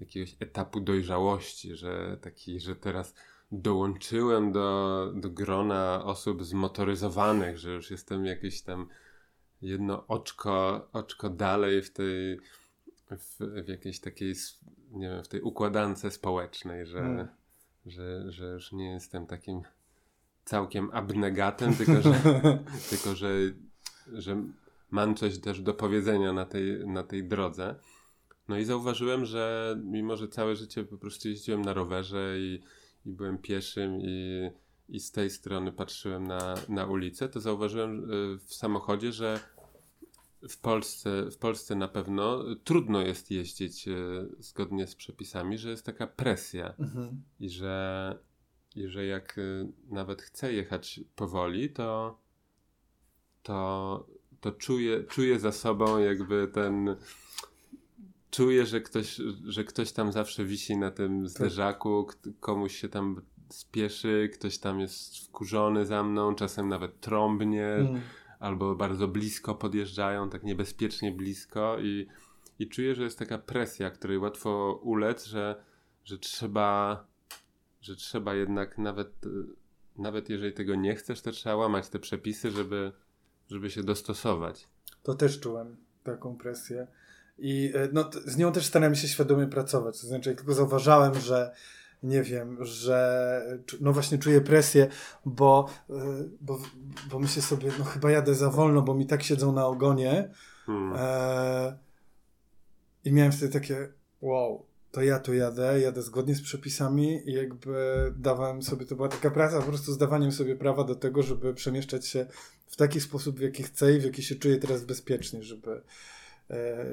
[0.00, 3.14] jakiegoś etapu dojrzałości, że taki, że teraz
[3.52, 8.88] dołączyłem do, do grona osób zmotoryzowanych, że już jestem jakieś tam
[9.62, 12.40] jedno oczko, oczko dalej w tej
[13.18, 14.34] w, w jakiejś takiej
[14.90, 17.28] nie wiem, w tej układance społecznej, że, hmm.
[17.86, 19.62] że, że już nie jestem takim
[20.44, 22.20] całkiem abnegatem, tylko że,
[22.90, 23.28] tylko że,
[24.12, 24.42] że
[24.90, 27.74] mam coś też do powiedzenia na tej, na tej drodze.
[28.50, 32.60] No i zauważyłem, że mimo, że całe życie po prostu jeździłem na rowerze i,
[33.06, 34.50] i byłem pieszym i,
[34.88, 39.40] i z tej strony patrzyłem na, na ulicę, to zauważyłem y, w samochodzie, że
[40.48, 45.86] w Polsce, w Polsce na pewno trudno jest jeździć y, zgodnie z przepisami, że jest
[45.86, 47.22] taka presja mhm.
[47.40, 48.18] i że
[48.76, 52.18] i że jak y, nawet chcę jechać powoli, to,
[53.42, 54.06] to,
[54.40, 56.96] to czuję, czuję za sobą jakby ten.
[58.30, 61.30] Czuję, że ktoś, że ktoś tam zawsze wisi na tym tak.
[61.30, 62.06] zderzaku,
[62.40, 68.00] komuś się tam spieszy, ktoś tam jest wkurzony za mną, czasem nawet trąbnie, mm.
[68.40, 72.06] albo bardzo blisko podjeżdżają, tak niebezpiecznie blisko i,
[72.58, 75.64] i czuję, że jest taka presja, której łatwo ulec, że,
[76.04, 77.04] że trzeba
[77.80, 79.12] że trzeba jednak nawet
[79.96, 82.92] nawet jeżeli tego nie chcesz, to trzeba łamać te przepisy, żeby,
[83.48, 84.68] żeby się dostosować.
[85.02, 86.86] To też czułem taką presję.
[87.40, 90.00] I e, no, z nią też starałem się świadomie pracować.
[90.00, 91.54] To znaczy, jak tylko zauważałem, że
[92.02, 94.86] nie wiem, że no właśnie czuję presję,
[95.24, 95.94] bo, e,
[96.40, 96.58] bo,
[97.10, 100.30] bo myślę sobie, no chyba jadę za wolno, bo mi tak siedzą na ogonie.
[100.66, 100.92] Hmm.
[100.96, 101.78] E,
[103.04, 103.88] I miałem wtedy takie,
[104.20, 107.74] wow, to ja tu jadę, jadę zgodnie z przepisami i jakby
[108.16, 112.06] dawałem sobie, to była taka praca po prostu zdawaniem sobie prawa do tego, żeby przemieszczać
[112.06, 112.26] się
[112.66, 115.82] w taki sposób, w jaki chcę i w jaki się czuję teraz bezpiecznie, żeby,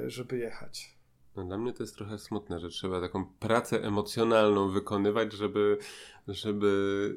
[0.08, 0.98] żeby jechać.
[1.36, 5.78] No, dla mnie to jest trochę smutne, że trzeba taką pracę emocjonalną wykonywać, żeby,
[6.28, 7.16] żeby,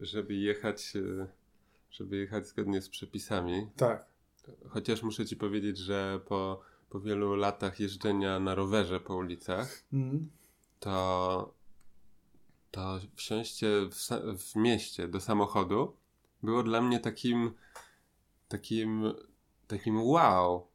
[0.00, 1.26] żeby jechać, e,
[1.90, 3.66] żeby jechać zgodnie z przepisami.
[3.76, 4.06] Tak.
[4.68, 10.30] Chociaż muszę ci powiedzieć, że po po wielu latach jeżdżenia na rowerze po ulicach, mm.
[10.80, 11.54] to,
[12.70, 15.96] to wsiąście w, w mieście do samochodu
[16.42, 17.54] było dla mnie takim
[18.48, 19.14] takim
[19.66, 20.66] takim wow.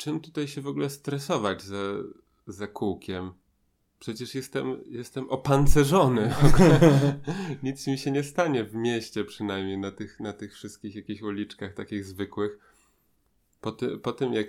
[0.00, 1.76] Czym tutaj się w ogóle stresować za,
[2.46, 3.32] za kółkiem?
[3.98, 6.34] Przecież jestem, jestem opancerzony.
[7.62, 11.74] Nic mi się nie stanie w mieście, przynajmniej na tych, na tych wszystkich jakichś uliczkach
[11.74, 12.58] takich zwykłych.
[13.60, 14.48] Po, ty, po tym, jak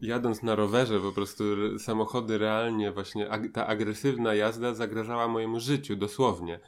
[0.00, 1.44] jadąc na rowerze, po prostu
[1.78, 6.60] samochody realnie, właśnie ag ta agresywna jazda zagrażała mojemu życiu, dosłownie.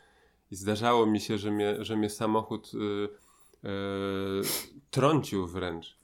[0.51, 3.71] I zdarzało mi się, że mnie, że mnie samochód y, y,
[4.91, 6.02] trącił wręcz.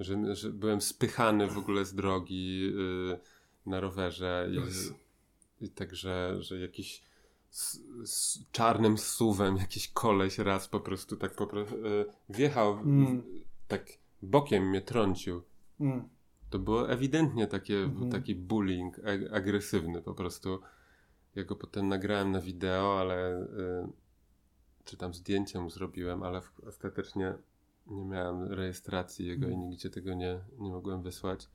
[0.00, 2.72] Że, że byłem spychany w ogóle z drogi
[3.14, 3.18] y,
[3.66, 4.50] na rowerze.
[4.52, 7.02] I, i także, że jakiś
[7.50, 13.22] z, z, czarnym suwem jakiś koleś raz po prostu tak po prostu y, wjechał, mm.
[13.68, 13.86] tak
[14.22, 15.42] bokiem mnie trącił.
[15.80, 16.08] Mm.
[16.50, 18.10] To było ewidentnie takie, mhm.
[18.10, 20.60] taki bullying ag agresywny po prostu.
[21.34, 23.92] Ja go potem nagrałem na wideo, ale y,
[24.84, 27.34] czy tam zdjęcie mu zrobiłem, ale w, ostatecznie
[27.88, 29.62] nie miałem rejestracji jego mhm.
[29.62, 31.48] i nigdzie tego nie, nie mogłem wysłać.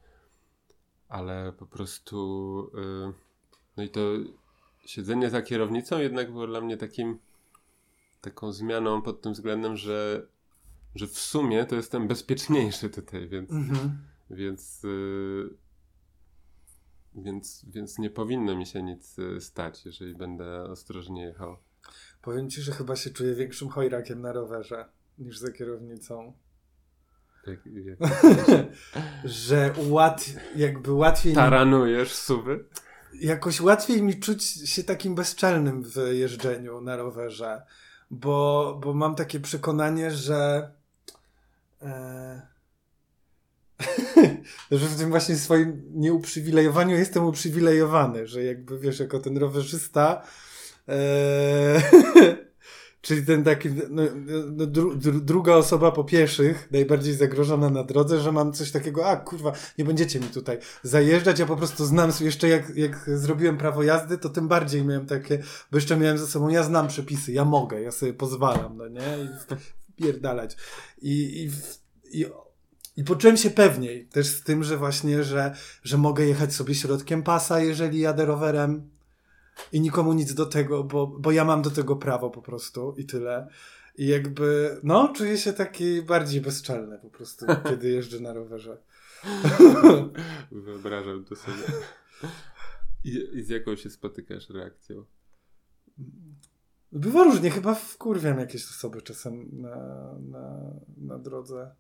[1.10, 2.72] Ale po prostu
[3.10, 3.13] y,
[3.78, 4.02] no i to
[4.86, 7.19] siedzenie za kierownicą jednak było dla mnie takim
[8.22, 10.28] taką zmianą pod tym względem, że,
[10.96, 15.58] że w sumie to jestem bezpieczniejszy tutaj, więc mhm więc, yy,
[17.15, 21.58] więc, więc nie powinno mi się nic y, stać, jeżeli będę ostrożnie jechał.
[22.22, 24.86] Powiem ci, że chyba się czuję większym chojrakiem na rowerze
[25.17, 26.34] niż za kierownicą.
[27.47, 27.97] Jak, jak
[29.26, 31.34] że łat, jakby łatwiej.
[31.34, 32.65] Taranujesz suwy?
[33.13, 37.62] Jakoś łatwiej mi czuć się takim bezczelnym w jeżdżeniu na rowerze,
[38.12, 40.71] bo, bo mam takie przekonanie, że.
[41.82, 42.41] E,
[44.71, 50.23] że w tym właśnie swoim nieuprzywilejowaniu jestem uprzywilejowany, że jakby wiesz, jako ten rowerzysta,
[50.88, 51.82] ee,
[53.04, 54.04] czyli ten taki, no,
[54.52, 59.06] no, dru, dru, druga osoba po pieszych, najbardziej zagrożona na drodze, że mam coś takiego,
[59.06, 63.58] a kurwa, nie będziecie mi tutaj zajeżdżać, ja po prostu znam, jeszcze jak, jak zrobiłem
[63.58, 67.32] prawo jazdy, to tym bardziej miałem takie, bo jeszcze miałem ze sobą, ja znam przepisy,
[67.32, 69.56] ja mogę, ja sobie pozwalam, no nie, i
[69.94, 70.58] wpierdalać.
[71.02, 71.50] I,
[72.13, 72.26] i, i
[72.98, 77.24] i poczułem się pewniej też z tym, że właśnie, że, że mogę jechać sobie środkiem
[77.24, 78.89] pasa, jeżeli jadę rowerem
[79.72, 83.06] i nikomu nic do tego, bo, bo ja mam do tego prawo po prostu i
[83.06, 83.48] tyle.
[83.98, 88.78] I jakby, no, czuję się taki bardziej bezczelny po prostu, kiedy jeżdżę na rowerze.
[90.52, 91.63] Wyobrażam to sobie.
[93.04, 95.06] I, I, z jaką się spotykasz reakcją?
[96.92, 99.76] Bywa różnie, chyba wkurwiam jakieś osoby czasem na,
[100.20, 101.76] na, na drodze.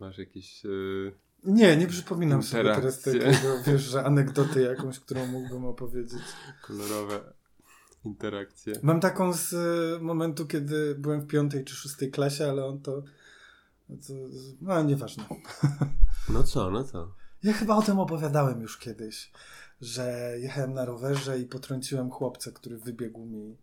[0.00, 0.64] Masz jakieś.
[0.64, 1.12] Yy,
[1.44, 6.22] nie, nie przypominam sobie teraz takiego, wiesz, że anegdoty jakąś, którą mógłbym opowiedzieć.
[6.62, 7.20] Kolorowe
[8.04, 8.74] interakcje.
[8.82, 13.02] Mam taką z y, momentu, kiedy byłem w piątej czy szóstej klasie, ale on to.
[13.88, 14.12] to
[14.60, 15.24] no, nieważne.
[16.28, 17.14] No co, no co?
[17.42, 19.32] Ja chyba o tym opowiadałem już kiedyś,
[19.80, 23.56] że jechałem na rowerze i potrąciłem chłopca, który wybiegł mi.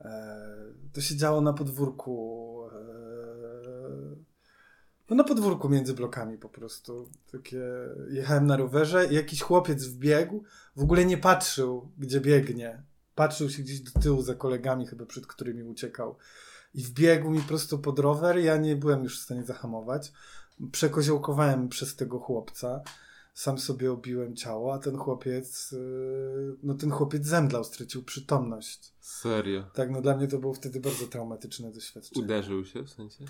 [0.00, 0.46] E,
[0.92, 2.60] to się działo na podwórku.
[5.10, 7.08] No na podwórku między blokami po prostu.
[7.32, 7.62] Takie,
[8.10, 10.44] jechałem na rowerze i jakiś chłopiec wbiegł,
[10.76, 12.82] w ogóle nie patrzył, gdzie biegnie.
[13.14, 16.16] Patrzył się gdzieś do tyłu za kolegami chyba, przed którymi uciekał.
[16.74, 20.12] I wbiegł mi prosto pod rower, ja nie byłem już w stanie zahamować.
[20.72, 22.80] Przekoziołkowałem przez tego chłopca.
[23.34, 28.92] Sam sobie obiłem ciało, a ten chłopiec, yy, no ten chłopiec zemdlał, stracił przytomność.
[29.00, 29.64] Serio?
[29.74, 32.24] Tak, no dla mnie to było wtedy bardzo traumatyczne doświadczenie.
[32.24, 33.24] Uderzył się w sensie?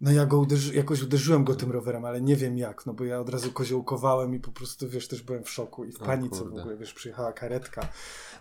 [0.00, 3.04] No ja go uderzy, jakoś uderzyłem go tym rowerem, ale nie wiem jak, no bo
[3.04, 6.44] ja od razu koziołkowałem i po prostu, wiesz, też byłem w szoku i w panice
[6.44, 7.88] w ogóle, wiesz, przyjechała karetka.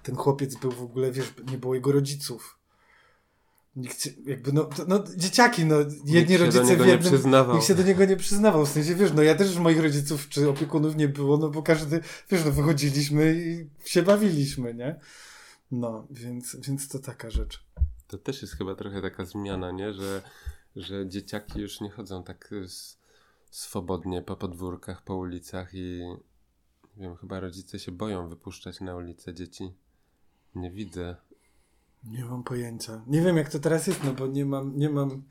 [0.03, 2.57] Ten chłopiec był w ogóle, wiesz, nie było jego rodziców.
[3.75, 7.13] Nikt, jakby, no, no, dzieciaki, no, jedni rodzice w jednym,
[7.53, 10.49] nikt się do niego nie przyznawał, w sensie, wiesz, no ja też moich rodziców czy
[10.49, 14.99] opiekunów nie było, no bo każdy, wiesz, no wychodziliśmy i się bawiliśmy, nie?
[15.71, 17.63] No, więc, więc to taka rzecz.
[18.07, 19.93] To też jest chyba trochę taka zmiana, nie?
[19.93, 20.21] Że,
[20.77, 22.51] że dzieciaki już nie chodzą tak
[23.51, 26.01] swobodnie po podwórkach, po ulicach i
[26.97, 29.73] nie wiem, chyba rodzice się boją wypuszczać na ulicę dzieci.
[30.55, 31.15] Nie widzę.
[32.03, 33.01] Nie mam pojęcia.
[33.07, 35.23] Nie wiem jak to teraz jest, no bo nie mam, nie mam,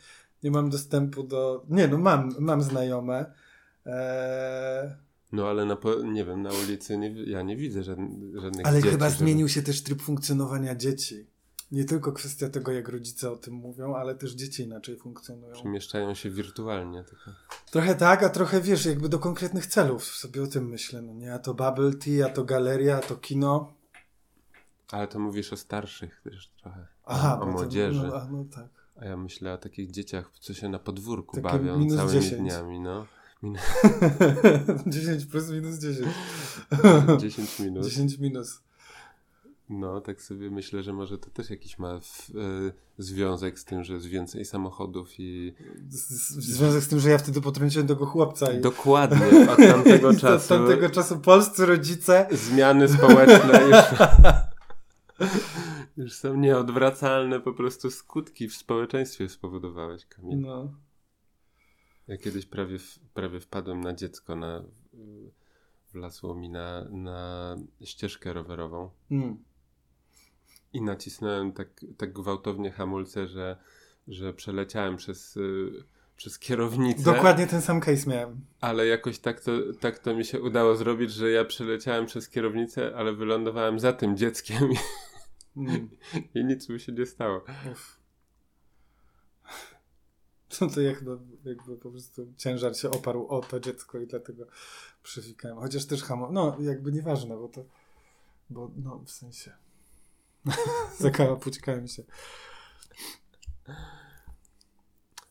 [0.43, 1.65] nie mam dostępu do.
[1.69, 3.33] Nie, no mam, mam znajome.
[3.87, 4.91] Eee...
[5.33, 8.91] No ale na, nie wiem, na ulicy nie, ja nie widzę żadnych, żadnych Ale dzieci,
[8.91, 9.19] chyba żeby...
[9.19, 11.27] zmienił się też tryb funkcjonowania dzieci.
[11.73, 15.53] Nie tylko kwestia tego, jak rodzice o tym mówią, ale też dzieci inaczej funkcjonują.
[15.53, 17.05] Przemieszczają się wirtualnie.
[17.05, 17.31] Tylko.
[17.71, 21.03] Trochę tak, a trochę wiesz, jakby do konkretnych celów sobie o tym myślę.
[21.03, 23.73] No nie, a to bubble tea, a to galeria, a to kino.
[24.91, 26.87] Ale to mówisz o starszych też trochę.
[27.05, 28.01] Aha, o młodzieży.
[28.01, 28.69] To, no, no, tak.
[28.97, 32.41] A ja myślę o takich dzieciach, co się na podwórku Takie bawią całymi 10.
[32.43, 33.07] dniami, no.
[33.43, 33.57] Min
[34.87, 36.09] 10 plus minus 10.
[37.19, 37.87] 10 minus.
[37.87, 38.61] 10 minus.
[39.69, 43.85] No, tak sobie myślę, że może to też jakiś ma w, y, związek z tym,
[43.85, 45.55] że jest więcej samochodów i...
[45.89, 48.53] Z, związek z tym, że ja wtedy potrąciłem tego chłopca.
[48.53, 48.61] I...
[48.61, 50.55] Dokładnie, od tamtego czasu.
[50.55, 52.29] Od tamtego czasu polscy rodzice...
[52.31, 55.31] Zmiany społeczne już,
[55.97, 60.41] już są nieodwracalne po prostu skutki w społeczeństwie spowodowałeś, Kamil.
[60.41, 60.73] No.
[62.09, 62.79] Ja kiedyś prawie,
[63.15, 64.63] prawie wpadłem na dziecko, na,
[65.93, 68.91] wlasło mi na, na ścieżkę rowerową.
[69.11, 69.45] Mm
[70.73, 73.57] i nacisnąłem tak, tak gwałtownie hamulce, że,
[74.09, 75.85] że przeleciałem przez, y,
[76.17, 77.03] przez kierownicę.
[77.03, 78.41] Dokładnie ten sam case miałem.
[78.61, 82.97] Ale jakoś tak to, tak to mi się udało zrobić, że ja przeleciałem przez kierownicę,
[82.97, 84.77] ale wylądowałem za tym dzieckiem i,
[85.57, 85.89] mm.
[86.35, 87.45] i nic mi się nie stało.
[87.73, 88.01] Uf.
[90.61, 94.47] No to jakby, jakby po prostu ciężar się oparł o to dziecko i dlatego
[95.03, 95.59] przyfikałem.
[95.59, 97.65] Chociaż też hamulce, no jakby nieważne, bo to,
[98.51, 99.53] bo no w sensie
[100.99, 102.03] Zakapućkałem się.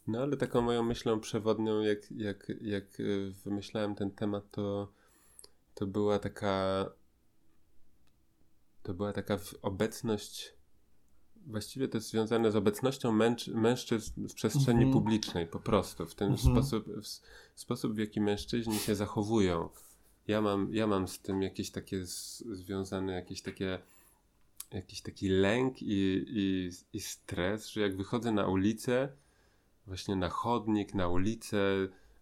[0.08, 4.92] No ale taką moją myślą przewodnią, jak, jak, jak y, wymyślałem ten temat, to,
[5.74, 6.86] to była taka
[8.84, 10.56] to była taka obecność
[11.48, 14.94] właściwie to jest związane z obecnością męż, mężczyzn w przestrzeni mm -hmm.
[14.94, 16.52] publicznej po prostu, w ten mm -hmm.
[16.52, 16.86] sposób,
[17.54, 19.70] w sposób, w jaki mężczyźni się zachowują.
[20.28, 23.80] Ja mam, ja mam z tym jakieś takie z, związane, jakieś takie
[24.72, 29.10] jakiś taki lęk i, i, i stres, że jak wychodzę na ulicę,
[29.88, 31.58] właśnie na chodnik, na ulicę,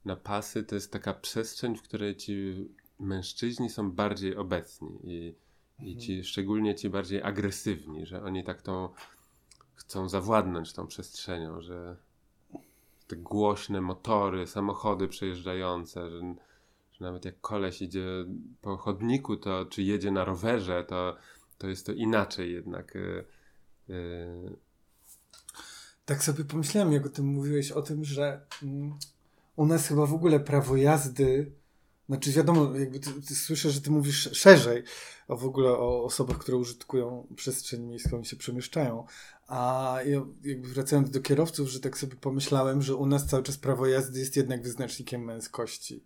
[0.05, 2.67] na pasy, to jest taka przestrzeń, w której ci
[2.99, 5.35] mężczyźni są bardziej obecni i,
[5.79, 5.99] i mhm.
[5.99, 8.89] ci, szczególnie ci bardziej agresywni, że oni tak tą
[9.75, 11.97] chcą zawładnąć tą przestrzenią, że
[13.07, 16.19] te głośne motory, samochody przejeżdżające, że,
[16.91, 18.05] że nawet jak koleś idzie
[18.61, 21.15] po chodniku, to czy jedzie na rowerze, to
[21.63, 22.95] to jest to inaczej jednak.
[22.95, 23.25] Yy,
[23.87, 24.57] yy.
[26.05, 28.93] Tak sobie pomyślałem, jak o tym mówiłeś, o tym, że mm,
[29.55, 31.51] u nas chyba w ogóle prawo jazdy,
[32.09, 34.83] znaczy wiadomo, jakby ty, ty słyszę, że ty mówisz szerzej
[35.27, 39.05] o w ogóle o osobach, które użytkują przestrzeń miejską i się przemieszczają.
[39.47, 43.57] A ja jakby wracając do kierowców, że tak sobie pomyślałem, że u nas cały czas
[43.57, 46.03] prawo jazdy jest jednak wyznacznikiem męskości.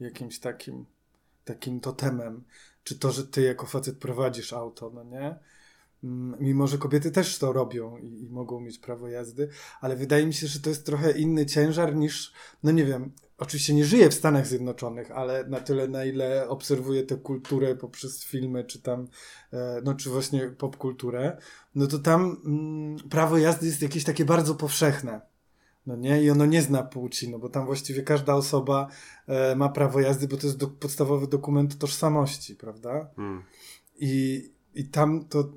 [0.00, 0.86] Jakimś takim,
[1.44, 2.44] takim totemem
[2.84, 5.38] czy to, że ty jako facet prowadzisz auto, no nie?
[6.04, 9.48] Mm, mimo, że kobiety też to robią i, i, mogą mieć prawo jazdy,
[9.80, 13.74] ale wydaje mi się, że to jest trochę inny ciężar niż, no nie wiem, oczywiście
[13.74, 18.64] nie żyję w Stanach Zjednoczonych, ale na tyle, na ile obserwuję tę kulturę poprzez filmy,
[18.64, 19.08] czy tam,
[19.52, 21.38] e, no czy właśnie popkulturę,
[21.74, 25.31] no to tam mm, prawo jazdy jest jakieś takie bardzo powszechne.
[25.86, 26.22] No nie?
[26.22, 28.88] I ono nie zna płci, no bo tam właściwie każda osoba
[29.26, 33.10] e, ma prawo jazdy, bo to jest do, podstawowy dokument tożsamości, prawda?
[33.18, 33.42] Mm.
[33.96, 34.44] I,
[34.74, 35.52] I tam to,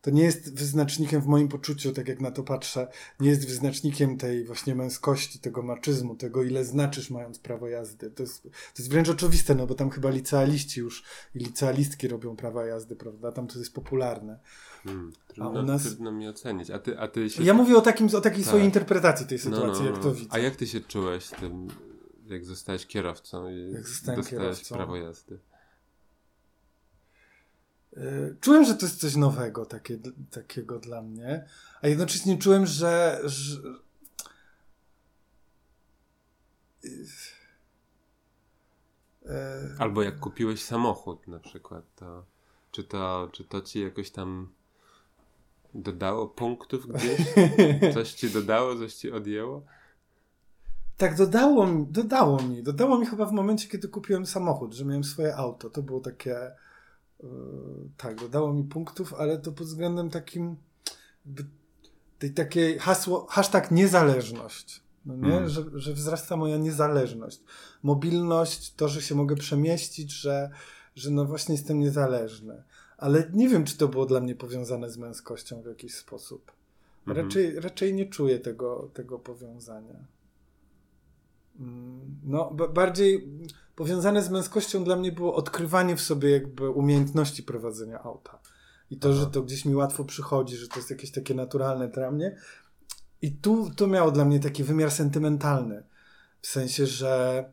[0.00, 2.88] to nie jest wyznacznikiem w moim poczuciu, tak jak na to patrzę,
[3.20, 8.10] nie jest wyznacznikiem tej właśnie męskości, tego maczyzmu, tego ile znaczysz mając prawo jazdy.
[8.10, 8.48] To jest, to
[8.78, 13.32] jest wręcz oczywiste, no bo tam chyba licealiści już i licealistki robią prawa jazdy, prawda?
[13.32, 14.38] Tam to jest popularne.
[14.84, 15.82] Hmm, trudno, nas...
[15.82, 16.70] trudno mi ocenić.
[16.70, 17.44] A ty, a ty się...
[17.44, 18.46] Ja mówię o, takim, o takiej tak.
[18.46, 19.90] swojej interpretacji tej sytuacji, no, no, no.
[19.90, 20.28] jak to widzę.
[20.30, 21.68] A jak ty się czułeś tym,
[22.26, 24.74] jak zostałeś kierowcą i dostałeś kierowcą.
[24.74, 25.38] prawo jazdy?
[27.96, 28.00] E,
[28.40, 29.98] czułem, że to jest coś nowego takie,
[30.30, 31.44] takiego dla mnie,
[31.82, 33.56] a jednocześnie czułem, że, że
[39.26, 42.24] E, Albo jak kupiłeś samochód na przykład, to
[42.72, 44.48] czy to, czy to ci jakoś tam
[45.74, 47.20] dodało punktów gdzieś?
[47.94, 49.62] Coś ci dodało, coś ci odjęło?
[50.96, 52.62] Tak, dodało mi, dodało mi.
[52.62, 55.70] Dodało mi chyba w momencie, kiedy kupiłem samochód, że miałem swoje auto.
[55.70, 56.50] To było takie.
[57.22, 57.28] Yy,
[57.96, 60.56] tak, dodało mi punktów, ale to pod względem takim.
[62.18, 64.82] tej takiej hasło, hashtag niezależność.
[65.06, 65.36] No nie?
[65.36, 65.48] Mm.
[65.48, 67.40] Że, że wzrasta moja niezależność.
[67.82, 70.50] Mobilność, to, że się mogę przemieścić, że,
[70.94, 72.62] że no właśnie jestem niezależny.
[73.00, 76.52] Ale nie wiem, czy to było dla mnie powiązane z męskością w jakiś sposób.
[77.06, 77.26] Mhm.
[77.26, 80.04] Raczej, raczej nie czuję tego, tego powiązania.
[81.60, 83.28] Mm, no, bardziej
[83.76, 88.38] powiązane z męskością dla mnie było odkrywanie w sobie jakby umiejętności prowadzenia auta.
[88.90, 89.18] I to, Aha.
[89.18, 92.36] że to gdzieś mi łatwo przychodzi, że to jest jakieś takie naturalne dla mnie.
[93.22, 95.82] I tu to miało dla mnie taki wymiar sentymentalny.
[96.42, 97.44] W sensie, że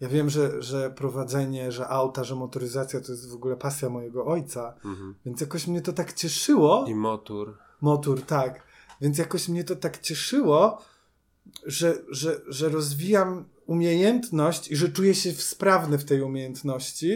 [0.00, 4.26] ja wiem, że, że prowadzenie, że auta, że motoryzacja to jest w ogóle pasja mojego
[4.26, 5.14] ojca, mhm.
[5.24, 6.84] więc jakoś mnie to tak cieszyło.
[6.88, 7.58] I motor.
[7.80, 8.62] Motor, tak.
[9.00, 10.82] Więc jakoś mnie to tak cieszyło,
[11.66, 17.12] że, że, że rozwijam umiejętność i że czuję się sprawny w tej umiejętności,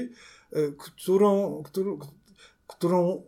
[0.57, 1.99] y, którą, którą,
[2.67, 3.23] którą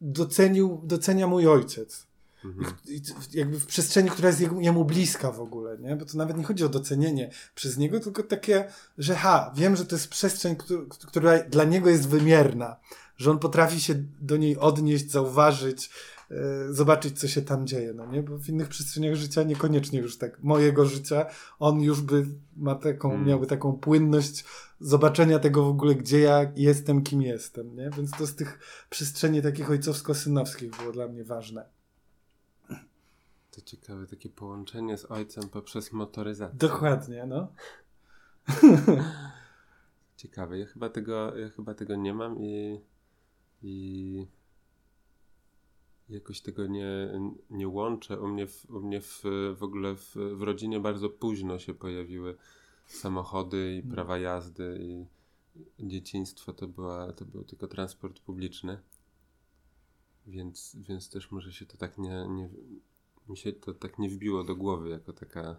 [0.00, 2.05] docenił, docenia mój ojciec.
[2.46, 2.74] Mhm.
[3.34, 5.96] jakby w przestrzeni, która jest jemu bliska w ogóle, nie?
[5.96, 8.64] Bo to nawet nie chodzi o docenienie przez niego, tylko takie,
[8.98, 10.56] że ha, wiem, że to jest przestrzeń,
[11.06, 12.76] która dla niego jest wymierna,
[13.16, 15.90] że on potrafi się do niej odnieść, zauważyć,
[16.30, 16.36] yy,
[16.74, 18.22] zobaczyć, co się tam dzieje, no nie?
[18.22, 21.26] Bo w innych przestrzeniach życia niekoniecznie już tak, mojego życia,
[21.58, 22.26] on już by
[22.56, 23.28] ma taką, hmm.
[23.28, 24.44] miałby taką płynność
[24.80, 27.90] zobaczenia tego w ogóle, gdzie ja jestem, kim jestem, nie?
[27.96, 28.58] Więc to z tych
[28.90, 31.75] przestrzeni takich ojcowsko-synowskich było dla mnie ważne.
[33.56, 36.58] To ciekawe takie połączenie z ojcem poprzez motoryzację.
[36.58, 37.48] Dokładnie, no.
[40.16, 40.58] ciekawe.
[40.58, 42.80] Ja chyba tego, ja chyba tego nie mam i,
[43.62, 44.26] i
[46.08, 48.20] jakoś tego nie, nie łączę.
[48.20, 49.22] U mnie, w, u mnie w,
[49.56, 52.36] w ogóle w, w rodzinie bardzo późno się pojawiły
[52.86, 53.94] samochody i hmm.
[53.94, 55.06] prawa jazdy i
[55.88, 58.78] dzieciństwo to, była, to był tylko transport publiczny.
[60.26, 62.48] Więc, więc też może się to tak nie, nie,
[63.28, 65.56] mi się to tak nie wbiło do głowy jako taka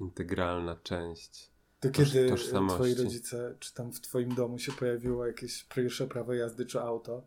[0.00, 1.50] integralna część.
[1.80, 2.36] To kiedy
[2.68, 7.22] twoi rodzice, czy tam w twoim domu się pojawiło jakieś pierwsze prawo jazdy, czy auto?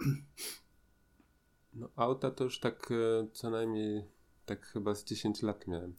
[1.74, 4.04] No auta to już tak e, co najmniej
[4.46, 5.94] tak chyba z 10 lat miałem.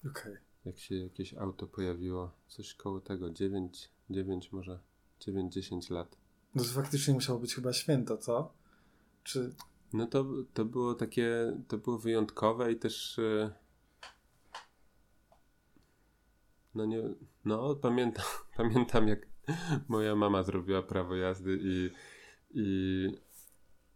[0.00, 0.32] Okej.
[0.32, 0.38] Okay.
[0.64, 4.80] Jak się jakieś auto pojawiło, coś koło tego, 9, 9 może,
[5.20, 6.16] 9-10 lat.
[6.54, 8.52] No to faktycznie musiało być chyba święto, co?
[9.24, 9.54] Czy...
[9.92, 13.50] No to, to było takie, to było wyjątkowe i też e,
[16.74, 17.02] no nie,
[17.44, 18.24] no pamiętam,
[18.56, 19.26] pamiętam jak
[19.88, 21.90] moja mama zrobiła prawo jazdy i
[22.50, 23.08] i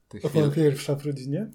[0.08, 0.50] te to chwile...
[0.50, 1.50] pierwsza w rodzinie?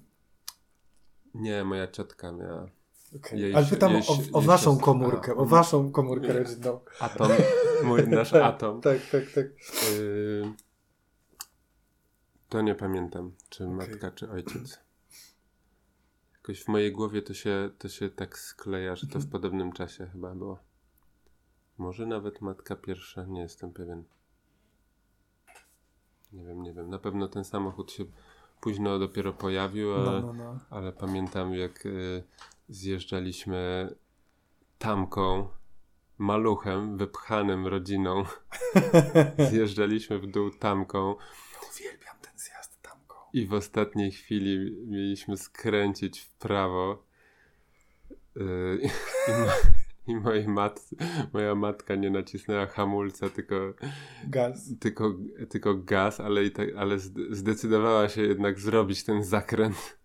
[1.34, 2.70] Nie, moja ciotka miała.
[3.16, 3.38] Okay.
[3.38, 6.80] Jej, Ale pytam jej, o, o waszą komórkę, a, o waszą komórkę rodzinną.
[7.00, 7.30] Atom,
[7.84, 8.80] mój, nasz tak, atom.
[8.80, 9.46] Tak, tak, tak.
[9.92, 10.67] Y
[12.48, 13.76] to nie pamiętam, czy okay.
[13.76, 14.80] matka, czy ojciec.
[16.34, 19.30] Jakoś w mojej głowie to się, to się tak skleja, że to w mhm.
[19.30, 20.58] podobnym czasie chyba było.
[21.78, 24.04] Może nawet matka pierwsza, nie jestem pewien.
[26.32, 26.90] Nie wiem, nie wiem.
[26.90, 28.04] Na pewno ten samochód się
[28.60, 30.58] późno dopiero pojawił, ale, no, no, no.
[30.70, 32.24] ale pamiętam jak y,
[32.68, 33.94] zjeżdżaliśmy
[34.78, 35.48] tamką,
[36.18, 38.24] maluchem, wypchanym rodziną.
[39.50, 41.14] zjeżdżaliśmy w dół tamką.
[41.70, 42.07] Uwielbiam
[43.32, 47.04] i w ostatniej chwili mieliśmy skręcić w prawo.
[48.36, 48.80] Yy,
[49.28, 49.46] i, mo
[50.08, 50.80] I mojej mat
[51.32, 53.54] moja matka nie nacisnęła hamulca, tylko
[54.24, 54.70] gaz.
[54.80, 55.14] Tylko,
[55.48, 56.98] tylko gaz, ale, i tak, ale
[57.30, 59.98] zdecydowała się jednak zrobić ten zakręt.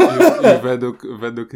[0.00, 1.50] I, I, według, według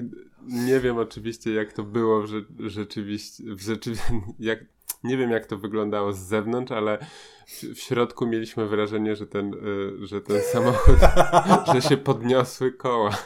[0.47, 4.59] nie wiem oczywiście jak to było w, rzeczywiście, w rzeczywiście jak,
[5.05, 6.99] nie wiem jak to wyglądało z zewnątrz, ale
[7.47, 10.97] w, środku mieliśmy wrażenie, że ten, y, że ten samochód,
[11.75, 13.11] że się podniosły koła.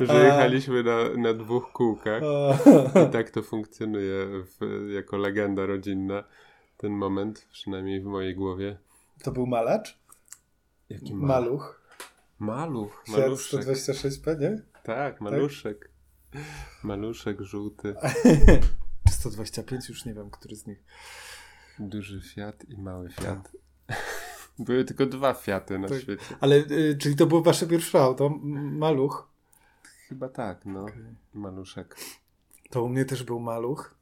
[0.00, 2.22] że jechaliśmy na, na dwóch kółkach.
[3.08, 6.24] I tak to funkcjonuje w, jako legenda rodzinna.
[6.76, 8.78] Ten moment, przynajmniej w mojej głowie.
[9.22, 9.98] To był malacz?
[10.88, 11.28] Jaki mal?
[11.28, 11.82] maluch?
[12.38, 13.04] Maluch.
[13.08, 13.60] Maluszek.
[13.60, 14.62] 126p, nie?
[14.82, 15.90] Tak, maluszek.
[16.32, 16.42] Tak?
[16.82, 17.94] Maluszek żółty.
[19.22, 20.84] 125, już nie wiem, który z nich.
[21.78, 23.52] Duży Fiat i mały Fiat.
[24.58, 26.00] Były tylko dwa Fiaty na tak.
[26.00, 26.22] świecie.
[26.40, 28.28] Ale, y, czyli to było wasze pierwsze auto?
[28.82, 29.28] Maluch?
[30.08, 30.82] Chyba tak, no.
[30.82, 31.14] Okay.
[31.34, 31.96] Maluszek.
[32.70, 33.94] To u mnie też był maluch.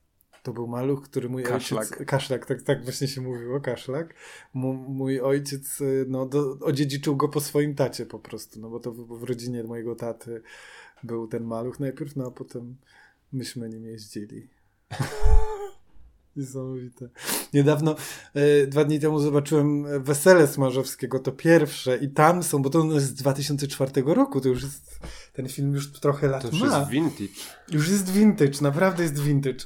[0.42, 1.92] To był maluch, który mój kaszlak.
[1.92, 2.06] ojciec...
[2.08, 2.46] Kaszlak.
[2.46, 4.14] tak, tak właśnie się mówiło, kaszlak.
[4.54, 8.92] Mój ojciec y, no, do, odziedziczył go po swoim tacie po prostu, no bo to
[8.92, 10.42] w, w rodzinie mojego taty
[11.02, 12.76] był ten maluch najpierw, no a potem
[13.32, 14.48] myśmy nim jeździli.
[16.36, 17.08] Niesamowite.
[17.54, 17.96] Niedawno,
[18.34, 23.06] e, dwa dni temu zobaczyłem Wesele Smarzowskiego, to pierwsze i tam są, bo to jest
[23.06, 25.00] z 2004 roku, to już jest,
[25.32, 26.78] ten film już trochę lat to już ma.
[26.78, 27.32] jest vintage.
[27.68, 29.64] Już jest vintage, naprawdę jest vintage.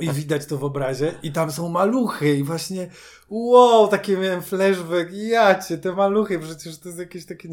[0.00, 1.14] I widać to w obrazie.
[1.22, 2.36] I tam są maluchy.
[2.36, 2.90] I właśnie,
[3.28, 5.12] wow, takie miałem flashback.
[5.12, 7.48] Jacie, te maluchy, przecież to jest jakieś takie...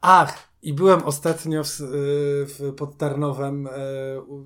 [0.00, 3.70] Ach, i byłem ostatnio w, w, pod Tarnowem, e,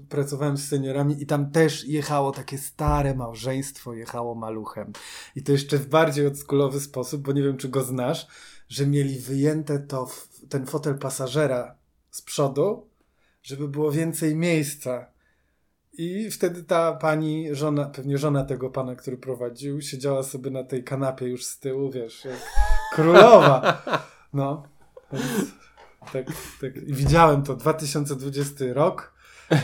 [0.08, 4.92] pracowałem z seniorami i tam też jechało takie stare małżeństwo, jechało maluchem.
[5.36, 8.26] I to jeszcze w bardziej odskulowy sposób, bo nie wiem, czy go znasz,
[8.68, 10.08] że mieli wyjęte to,
[10.48, 11.74] ten fotel pasażera
[12.10, 12.86] z przodu,
[13.42, 15.06] żeby było więcej miejsca.
[15.92, 20.84] I wtedy ta pani, żona, pewnie żona tego pana, który prowadził, siedziała sobie na tej
[20.84, 22.40] kanapie już z tyłu, wiesz, jak
[22.94, 23.82] królowa.
[24.34, 24.62] No.
[25.12, 25.52] Więc
[26.12, 26.26] tak,
[26.60, 26.84] tak.
[26.84, 29.12] Widziałem to 2020 rok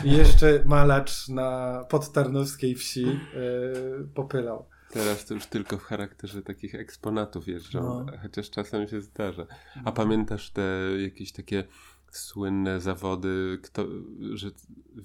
[0.03, 4.65] i jeszcze malacz na podtarnowskiej wsi yy, popylał.
[4.91, 8.05] Teraz to już tylko w charakterze takich eksponatów jeżdżą, no.
[8.21, 9.45] chociaż czasem się zdarza.
[9.85, 11.63] A pamiętasz te jakieś takie
[12.11, 13.85] słynne zawody, kto,
[14.33, 14.49] że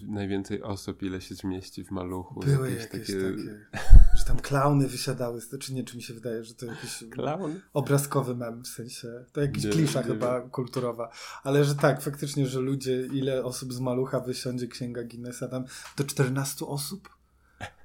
[0.02, 2.40] najwięcej osób, ile się zmieści w maluchu.
[2.40, 3.20] Były jakieś, jakieś takie...
[3.20, 4.03] takie...
[4.24, 7.60] że tam klauny wysiadały, czy nie, czy mi się wydaje, że to jakiś Klaun?
[7.72, 10.50] obrazkowy mem, w sensie, to jakiś nie, klisza nie chyba wiem.
[10.50, 11.10] kulturowa,
[11.42, 15.64] ale że tak, faktycznie, że ludzie, ile osób z malucha wysiądzie księga Guinnessa, tam
[15.96, 17.08] do 14 osób?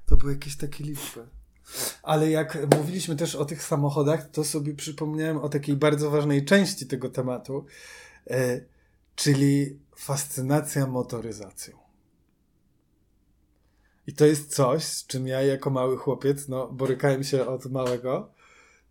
[0.06, 1.28] To były jakieś takie liczby.
[2.04, 6.88] Ale jak mówiliśmy też o tych samochodach, to sobie przypomniałem o takiej bardzo ważnej części
[6.88, 7.66] tego tematu,
[8.30, 8.62] e,
[9.16, 11.89] czyli fascynacja motoryzacją.
[14.10, 18.32] I to jest coś, z czym ja jako mały chłopiec, no, borykałem się od małego,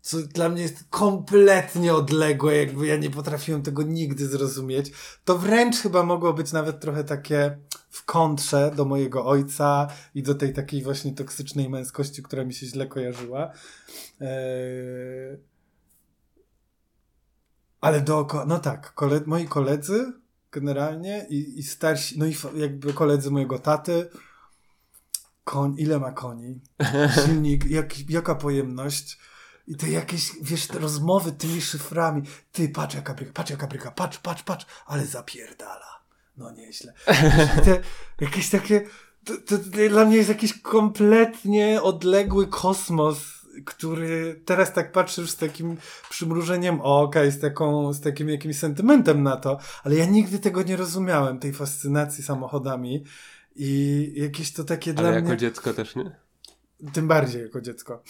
[0.01, 4.91] co dla mnie jest kompletnie odległe, jakby ja nie potrafiłem tego nigdy zrozumieć.
[5.25, 7.57] To wręcz chyba mogło być nawet trochę takie
[7.89, 12.65] w kontrze do mojego ojca i do tej takiej właśnie toksycznej męskości, która mi się
[12.65, 13.51] źle kojarzyła.
[14.21, 15.37] Eee...
[17.81, 20.13] Ale dookoła, no tak, kole, moi koledzy
[20.51, 24.09] generalnie i, i starsi, no i jakby koledzy mojego taty,
[25.49, 26.59] koń, ile ma koni,
[27.25, 29.19] silnik, jak, jaka pojemność
[29.67, 32.21] i te jakieś, wiesz, te rozmowy tymi szyframi,
[32.51, 35.99] ty, patrz jaka bryka, patrz jaka bryka, patrz, patrz, patrz, ale zapierdala.
[36.37, 36.93] No nieźle.
[37.65, 37.81] Te,
[38.21, 38.81] jakieś takie,
[39.25, 39.57] to, to,
[39.89, 43.17] dla mnie jest jakiś kompletnie odległy kosmos,
[43.65, 45.77] który teraz tak patrzy już z takim
[46.09, 50.63] przymrużeniem oka i z, taką, z takim jakimś sentymentem na to, ale ja nigdy tego
[50.63, 53.03] nie rozumiałem, tej fascynacji samochodami
[53.61, 55.17] i jakieś to takie ale dla mnie...
[55.17, 56.15] Ale jako dziecko też nie?
[56.93, 58.03] Tym bardziej jako dziecko.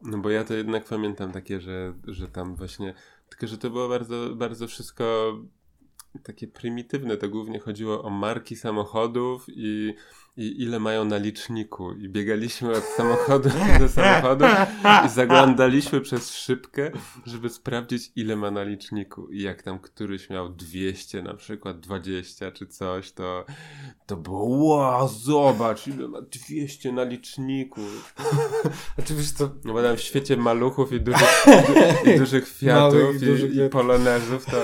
[0.00, 2.94] No bo ja to jednak pamiętam takie, że, że tam właśnie,
[3.28, 5.34] tylko że to było bardzo, bardzo wszystko
[6.22, 7.16] takie prymitywne.
[7.16, 9.94] To głównie chodziło o marki samochodów i
[10.36, 11.92] i ile mają na liczniku.
[11.92, 13.48] I biegaliśmy od samochodu
[13.80, 14.44] do samochodu
[15.06, 16.90] i zaglądaliśmy przez szybkę,
[17.26, 19.28] żeby sprawdzić, ile ma na liczniku.
[19.28, 23.44] I jak tam któryś miał 200, na przykład 20 czy coś, to,
[24.06, 27.80] to było wow, zobacz, ile ma 200 na liczniku.
[28.98, 29.50] Oczywiście to...
[29.64, 31.44] No bo tam w świecie maluchów i dużych,
[32.14, 33.54] i dużych Fiatów i, dużych...
[33.54, 34.56] i polonezów to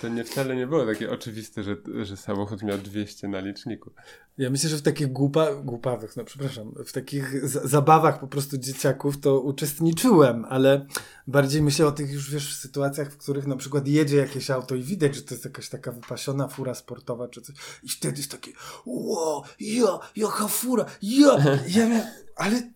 [0.00, 3.90] to nie wcale nie było takie oczywiste, że, że samochód miał 200 na liczniku.
[4.38, 9.20] Ja myślę, że w takich głupa, głupawych, no przepraszam, w takich zabawach po prostu dzieciaków
[9.20, 10.86] to uczestniczyłem, ale
[11.26, 14.82] bardziej myślę o tych już, wiesz, sytuacjach, w których na przykład jedzie jakieś auto i
[14.82, 18.52] widać, że to jest jakaś taka wypasiona fura sportowa czy coś i wtedy jest takie
[18.86, 22.06] wow, ja, jaka fura, ja, ja
[22.36, 22.70] ale,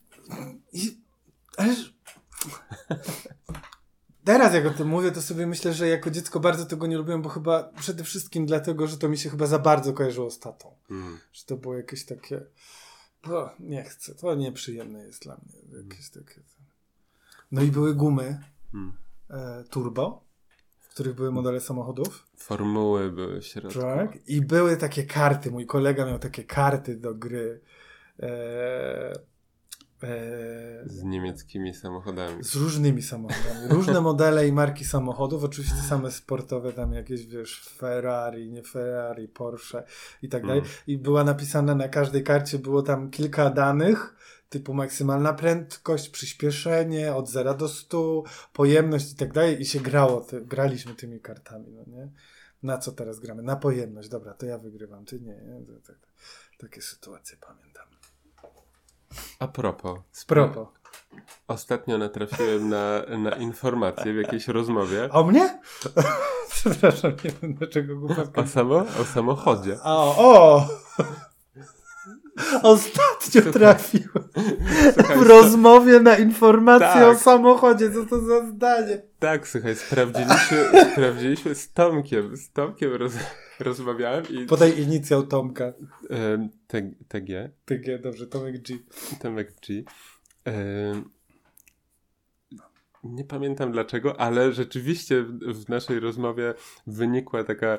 [1.57, 1.75] ale
[4.25, 7.23] Teraz jak o tym mówię, to sobie myślę, że jako dziecko bardzo tego nie lubiłem,
[7.23, 10.77] bo chyba przede wszystkim dlatego, że to mi się chyba za bardzo kojarzyło z tatą.
[10.91, 11.19] Mm.
[11.33, 12.41] Że to było jakieś takie.
[13.31, 15.83] O, nie chcę, to nieprzyjemne jest dla mnie.
[15.83, 16.41] Jakieś takie.
[17.53, 18.41] No i były gumy
[18.75, 18.93] mm.
[19.31, 20.25] e, turbo,
[20.81, 22.27] w których były modele samochodów.
[22.37, 23.81] Formuły były w środku.
[23.81, 24.19] Tak.
[24.27, 25.51] I były takie karty.
[25.51, 27.61] Mój kolega miał takie karty do gry.
[27.61, 27.85] E,
[28.23, 29.13] E,
[30.87, 32.45] z niemieckimi samochodami.
[32.45, 33.69] Z różnymi samochodami.
[33.69, 39.85] Różne modele i marki samochodów, oczywiście same sportowe, tam jakieś, wiesz, Ferrari, nie Ferrari, Porsche
[40.23, 40.59] i tak dalej.
[40.59, 40.71] Mm.
[40.87, 44.15] I była napisana na każdej karcie, było tam kilka danych,
[44.49, 50.21] typu maksymalna prędkość, przyspieszenie od 0 do 100, pojemność i tak dalej i się grało,
[50.21, 52.09] te, graliśmy tymi kartami, no nie?
[52.63, 53.43] Na co teraz gramy?
[53.43, 54.09] Na pojemność.
[54.09, 55.27] Dobra, to ja wygrywam, ty nie.
[55.27, 55.63] nie?
[56.59, 57.94] Takie sytuacje pamiętam.
[59.39, 59.99] A propos.
[60.13, 60.69] Z propos.
[61.49, 65.09] Ostatnio natrafiłem na, na informację w jakiejś rozmowie.
[65.13, 65.59] O mnie?
[66.55, 68.43] Przepraszam, nie wiem dlaczego głupawka.
[68.43, 69.79] O, samo, o samochodzie.
[69.83, 70.69] O, o!
[72.63, 74.29] Ostatnio trafiłem
[74.95, 77.09] słuchaj, w rozmowie na informację tak.
[77.09, 77.91] o samochodzie.
[77.91, 79.03] Co to za zdanie?
[79.19, 82.37] Tak, słuchaj, sprawdziliśmy, sprawdziliśmy z Tomkiem.
[82.37, 83.13] Z Tomkiem roz,
[83.61, 84.47] rozmawiałem i...
[84.47, 85.73] Podaj inicjał Tomka.
[87.09, 87.51] TG.
[87.65, 88.79] TG, dobrze, Tomek G.
[89.21, 89.83] Tomek G.
[93.05, 96.55] Nie pamiętam dlaczego, ale rzeczywiście w, w naszej rozmowie
[96.87, 97.79] wynikła taka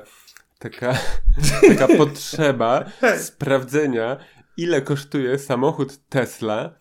[0.58, 0.98] taka,
[1.78, 2.84] taka potrzeba
[3.18, 4.16] sprawdzenia,
[4.56, 6.78] ile kosztuje samochód Tesla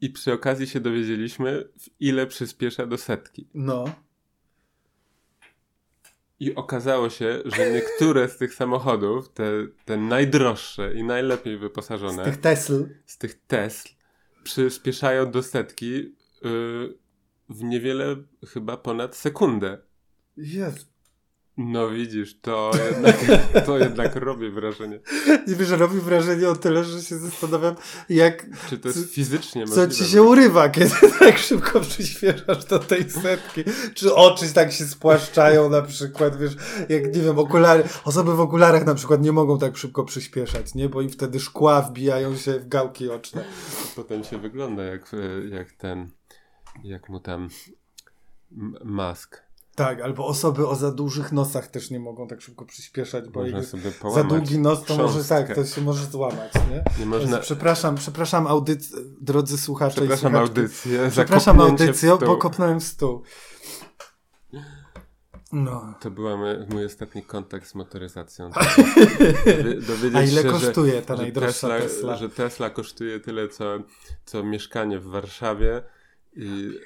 [0.00, 1.68] i przy okazji się dowiedzieliśmy,
[2.00, 3.48] ile przyspiesza do setki.
[3.54, 3.84] No.
[6.40, 9.44] I okazało się, że niektóre z tych samochodów, te,
[9.84, 13.88] te najdroższe i najlepiej wyposażone, z tych Tesl, z tych Tesl,
[14.44, 15.92] przyspieszają do setki
[16.42, 16.98] yy,
[17.48, 18.16] w niewiele
[18.46, 19.78] chyba ponad sekundę.
[20.36, 20.97] Jest.
[21.58, 23.16] No widzisz, to jednak,
[23.66, 25.00] to jednak robi wrażenie.
[25.46, 27.74] Nie wiesz, że robi wrażenie o tyle, że się zastanawiam,
[28.08, 28.46] jak...
[28.68, 29.88] Czy to jest co, fizycznie możliwe?
[29.88, 33.64] Co ci się urywa, kiedy tak szybko przyspieszasz do tej setki?
[33.94, 36.56] Czy oczy tak się spłaszczają na przykład, wiesz,
[36.88, 37.84] jak nie wiem, okulary...
[38.04, 40.88] Osoby w okularach na przykład nie mogą tak szybko przyspieszać, nie?
[40.88, 43.44] Bo im wtedy szkła wbijają się w gałki oczne.
[43.96, 45.12] Potem się wygląda jak,
[45.50, 46.10] jak ten,
[46.84, 47.48] jak mu tam
[48.84, 49.47] mask
[49.78, 53.64] tak, albo osoby o za dużych nosach też nie mogą tak szybko przyspieszać, bo jak
[54.14, 56.84] za długi nos to może tak, to się może złamać, nie?
[56.98, 57.38] nie można...
[57.38, 58.92] Przepraszam, przepraszam audyc...
[59.20, 61.08] drodzy słuchacze Przepraszam audycję.
[61.10, 63.22] Przepraszam audycję, bo kopnąłem w stół.
[65.52, 65.94] No.
[66.00, 66.38] To był
[66.70, 68.50] mój ostatni kontakt z motoryzacją.
[70.14, 72.16] A ile się, kosztuje że, ta najdroższa Tesla, Tesla?
[72.16, 73.64] Że Tesla kosztuje tyle, co,
[74.24, 75.82] co mieszkanie w Warszawie
[76.32, 76.78] i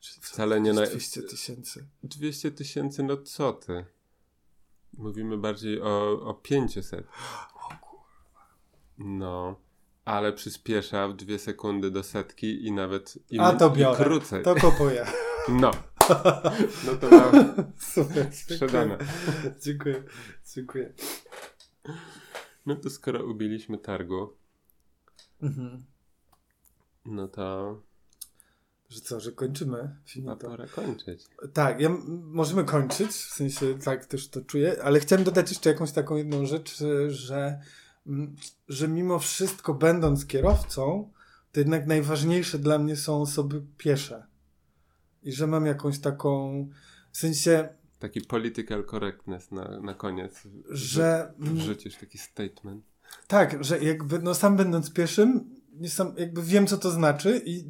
[0.00, 0.86] Wcale nie na...
[0.86, 1.88] 200 tysięcy.
[2.02, 3.84] 200 tysięcy, no co ty?
[4.98, 7.04] Mówimy bardziej o, o 500.
[7.54, 8.56] O kurwa.
[8.98, 9.60] No,
[10.04, 14.02] ale przyspiesza w dwie sekundy do setki i nawet i, A to biorę.
[14.02, 14.42] i krócej.
[14.42, 15.06] To kupuję.
[15.48, 15.70] No.
[16.86, 17.54] No to mam
[17.94, 18.98] Super, sprzedane.
[19.62, 20.02] Dziękuję.
[20.54, 20.94] Dziękuję.
[22.66, 24.36] No to skoro ubiliśmy targu,
[25.42, 25.84] mhm.
[27.04, 27.82] no to
[28.88, 29.96] że co, że kończymy?
[30.06, 30.36] Finito.
[30.36, 31.26] pora kończyć.
[31.52, 31.88] Tak, ja,
[32.22, 36.46] możemy kończyć, w sensie tak też to czuję, ale chciałem dodać jeszcze jakąś taką jedną
[36.46, 36.78] rzecz,
[37.08, 37.60] że,
[38.68, 41.12] że mimo wszystko będąc kierowcą,
[41.52, 44.26] to jednak najważniejsze dla mnie są osoby piesze.
[45.22, 46.68] I że mam jakąś taką,
[47.12, 47.68] w sensie...
[47.98, 50.42] Taki political correctness na, na koniec.
[50.70, 51.32] Że...
[51.38, 52.84] Wrzucisz taki statement.
[53.26, 55.50] Tak, że jakby, no sam będąc pieszym,
[55.88, 57.64] sam, jakby wiem, co to znaczy i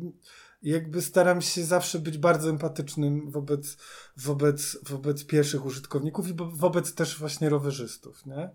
[0.62, 3.76] jakby staram się zawsze być bardzo empatycznym wobec,
[4.16, 8.50] wobec, wobec pierwszych użytkowników i wobec też właśnie rowerzystów, nie?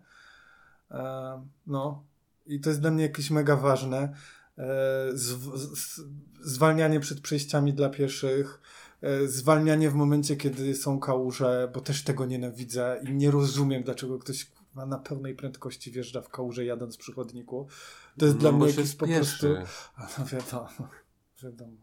[0.92, 2.04] E, no.
[2.46, 3.98] I to jest dla mnie jakieś mega ważne.
[3.98, 4.14] E,
[5.14, 5.26] z,
[5.80, 6.02] z,
[6.42, 8.62] zwalnianie przed przejściami dla pieszych,
[9.02, 14.20] e, zwalnianie w momencie, kiedy są kałuże, bo też tego nienawidzę i nie rozumiem, dlaczego
[14.20, 17.68] ktoś na pełnej prędkości wjeżdża w kałuże jadąc przy chodniku.
[18.18, 19.48] To jest no, dla mnie jakieś po prostu...
[20.20, 20.90] No wiadomo,
[21.44, 21.83] wiadomo.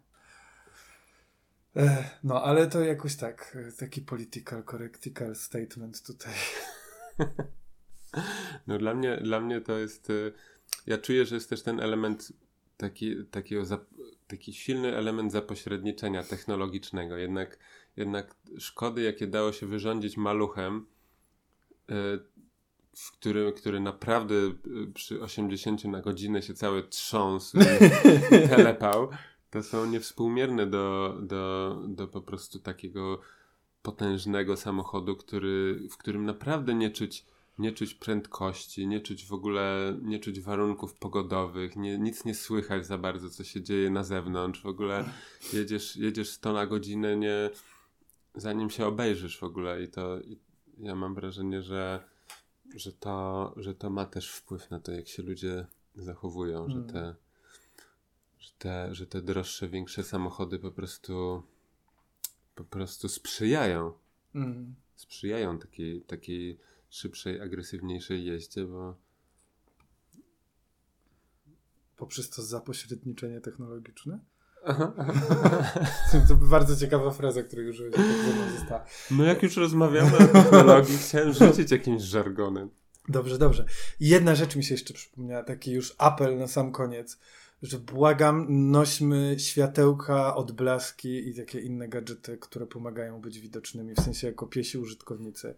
[2.25, 6.35] No, ale to jakoś tak, taki political, correctical statement tutaj.
[8.67, 10.33] No dla mnie, dla mnie to jest, y,
[10.87, 12.33] ja czuję, że jest też ten element
[12.77, 13.63] taki, takiego,
[14.27, 17.17] taki silny element zapośredniczenia technologicznego.
[17.17, 17.59] Jednak,
[17.97, 20.87] jednak szkody, jakie dało się wyrządzić maluchem,
[21.91, 21.95] y,
[22.97, 24.53] w którym, który naprawdę y,
[24.95, 29.09] przy 80 na godzinę się cały trząsł i telepał,
[29.51, 33.21] to są niewspółmierne do, do, do po prostu takiego
[33.83, 37.27] potężnego samochodu, który, w którym naprawdę nie czuć,
[37.59, 42.87] nie czuć prędkości, nie czuć w ogóle, nie czuć warunków pogodowych, nie, nic nie słychać
[42.87, 44.63] za bardzo, co się dzieje na zewnątrz.
[44.63, 45.05] W ogóle
[45.53, 47.51] jedziesz, jedziesz 100 na godzinę, nie,
[48.35, 50.39] zanim się obejrzysz w ogóle i to i
[50.79, 52.05] ja mam wrażenie, że,
[52.75, 56.71] że, to, że to ma też wpływ na to, jak się ludzie zachowują, mm.
[56.71, 57.15] że te,
[58.91, 61.43] że te droższe, większe samochody po prostu
[62.55, 63.93] po prostu sprzyjają.
[64.35, 64.75] Mm.
[64.97, 66.59] Sprzyjają takiej, takiej
[66.91, 68.97] szybszej, agresywniejszej jeździe, bo
[71.97, 74.19] poprzez to zapośredniczenie technologiczne?
[76.29, 77.95] to bardzo ciekawa fraza, której użyłeś,
[78.69, 78.91] tak.
[79.11, 82.71] No jak już rozmawiamy o technologii, chciałem rzucić jakimś żargonem.
[83.09, 83.65] Dobrze, dobrze.
[84.01, 87.19] Jedna rzecz mi się jeszcze przypomniała, taki już apel na sam koniec,
[87.63, 94.27] że błagam, nośmy światełka, odblaski i takie inne gadżety, które pomagają być widocznymi, w sensie
[94.27, 95.55] jako piesi użytkownicy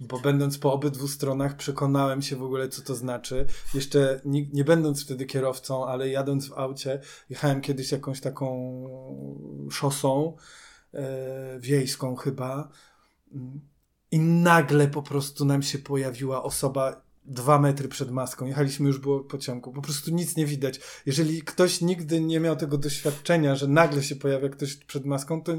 [0.00, 3.46] bo będąc po obydwu stronach przekonałem się w ogóle, co to znaczy.
[3.74, 8.48] Jeszcze nie, nie będąc wtedy kierowcą, ale jadąc w aucie, jechałem kiedyś jakąś taką
[9.70, 10.36] szosą
[10.94, 12.68] e, wiejską chyba
[14.10, 18.46] i nagle po prostu nam się pojawiła osoba dwa metry przed maską.
[18.46, 19.72] Jechaliśmy już było pociągu.
[19.72, 20.80] Po prostu nic nie widać.
[21.06, 25.52] Jeżeli ktoś nigdy nie miał tego doświadczenia, że nagle się pojawia ktoś przed maską, to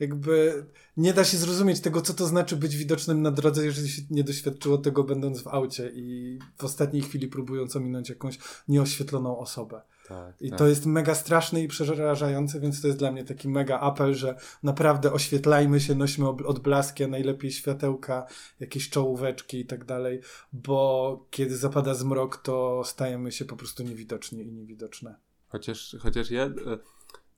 [0.00, 0.66] jakby
[0.96, 4.24] nie da się zrozumieć tego, co to znaczy być widocznym na drodze, jeżeli się nie
[4.24, 9.82] doświadczyło tego będąc w aucie i w ostatniej chwili próbując ominąć jakąś nieoświetloną osobę.
[10.08, 10.58] Tak, I tak.
[10.58, 14.36] to jest mega straszne i przerażające, więc to jest dla mnie taki mega apel, że
[14.62, 18.26] naprawdę oświetlajmy się, nośmy odblaski, a najlepiej światełka,
[18.60, 20.20] jakieś czołóweczki i tak dalej,
[20.52, 25.14] bo kiedy zapada zmrok, to stajemy się po prostu niewidoczni i niewidoczne.
[25.48, 26.52] Chociaż, chociaż ja e,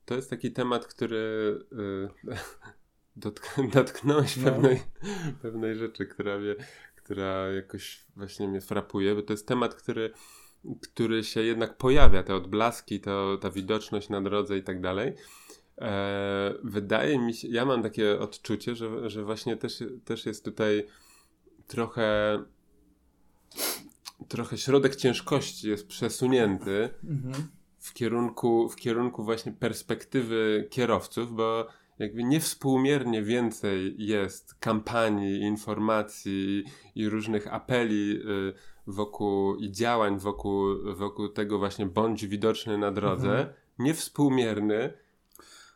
[0.05, 1.59] to jest taki temat, który
[2.27, 2.35] yy,
[3.15, 4.43] dotk dotknąłeś no.
[4.43, 4.81] pewnej,
[5.41, 6.55] pewnej rzeczy, która, mnie,
[6.95, 10.11] która jakoś właśnie mnie frapuje, bo to jest temat, który,
[10.81, 15.13] który się jednak pojawia, te odblaski, to, ta widoczność na drodze i tak dalej.
[15.77, 20.87] E, wydaje mi się, ja mam takie odczucie, że, że właśnie też, też jest tutaj
[21.67, 22.39] trochę
[24.27, 26.89] trochę środek ciężkości jest przesunięty.
[27.03, 27.47] Mhm
[27.81, 31.67] w kierunku, w kierunku właśnie perspektywy kierowców, bo
[31.99, 36.63] jakby niewspółmiernie więcej jest kampanii, informacji
[36.95, 38.53] i różnych apeli y,
[38.87, 40.65] wokół i działań wokół,
[40.95, 43.47] wokół tego właśnie bądź widoczny na drodze, mhm.
[43.79, 44.93] niewspółmierny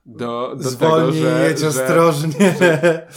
[0.06, 2.56] do, do Zwolnij, tego, że, jedź ostrożnie.
[2.60, 3.08] Że,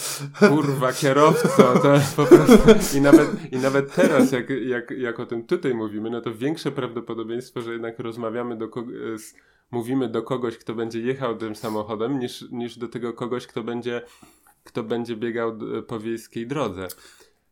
[0.49, 5.47] kurwa, kierowco, to po prostu i nawet, i nawet teraz, jak, jak, jak o tym
[5.47, 8.69] tutaj mówimy, no to większe prawdopodobieństwo, że jednak rozmawiamy do
[9.17, 9.35] z,
[9.71, 14.03] mówimy do kogoś, kto będzie jechał tym samochodem, niż, niż do tego kogoś, kto będzie,
[14.65, 16.89] kto będzie biegał po wiejskiej drodze.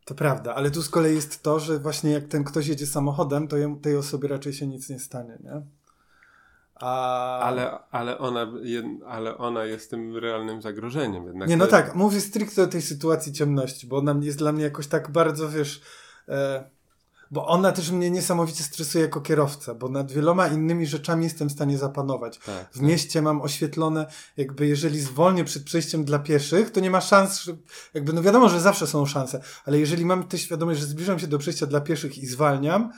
[0.07, 3.47] To prawda, ale tu z kolei jest to, że właśnie jak ten ktoś jedzie samochodem,
[3.47, 5.61] to tej osobie raczej się nic nie stanie, nie?
[6.75, 7.39] A...
[7.39, 8.47] Ale, ale, ona,
[9.07, 11.27] ale ona jest tym realnym zagrożeniem.
[11.27, 14.63] Jednak nie, no tak, mówię stricte o tej sytuacji ciemności, bo ona jest dla mnie
[14.63, 15.81] jakoś tak bardzo, wiesz,
[16.27, 16.69] e,
[17.31, 21.51] bo ona też mnie niesamowicie stresuje jako kierowca, bo nad wieloma innymi rzeczami jestem w
[21.51, 22.37] stanie zapanować.
[22.37, 22.83] Tak, w tak.
[22.83, 24.05] mieście mam oświetlone,
[24.37, 27.57] jakby jeżeli zwolnię przed przejściem dla pieszych, to nie ma szans, że,
[27.93, 31.27] jakby no wiadomo, że zawsze są szanse, ale jeżeli mam tę świadomość, że zbliżam się
[31.27, 32.91] do przejścia dla pieszych i zwalniam,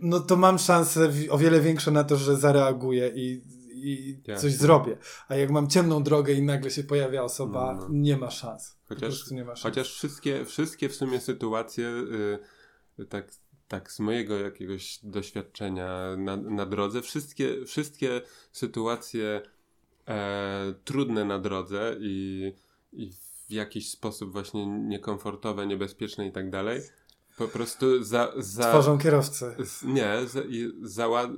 [0.00, 3.42] no to mam szansę o wiele większe na to, że zareaguję i,
[3.74, 4.96] i coś zrobię.
[5.28, 7.88] A jak mam ciemną drogę i nagle się pojawia osoba, no, no.
[7.90, 8.76] nie ma szans.
[8.88, 9.62] Chociaż, nie ma szans.
[9.62, 12.38] chociaż wszystkie, wszystkie w sumie sytuacje, yy,
[13.08, 13.30] tak,
[13.68, 18.20] tak z mojego jakiegoś doświadczenia na, na drodze, wszystkie, wszystkie
[18.52, 19.42] sytuacje
[20.08, 22.52] e, trudne na drodze i,
[22.92, 23.10] i
[23.48, 26.80] w jakiś sposób właśnie niekomfortowe, niebezpieczne i tak dalej,
[27.36, 28.32] po prostu za...
[28.36, 29.56] za Tworzą kierowcy.
[29.82, 30.40] Nie, za,
[30.82, 31.28] zała,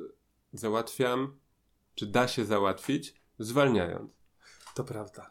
[0.52, 1.36] załatwiam,
[1.94, 4.10] czy da się załatwić, zwalniając.
[4.74, 5.30] To prawda.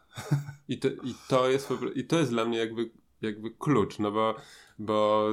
[0.68, 2.90] I to, i to, jest, i to jest dla mnie jakby,
[3.22, 4.34] jakby klucz, no bo,
[4.78, 5.28] bo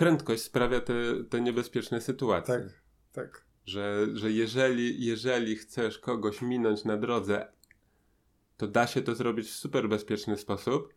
[0.00, 0.94] prędkość sprawia te,
[1.30, 2.54] te niebezpieczne sytuacje.
[2.54, 2.82] Tak,
[3.12, 3.44] tak.
[3.66, 7.52] Że, że jeżeli, jeżeli chcesz kogoś minąć na drodze,
[8.56, 10.94] to da się to zrobić w super bezpieczny sposób,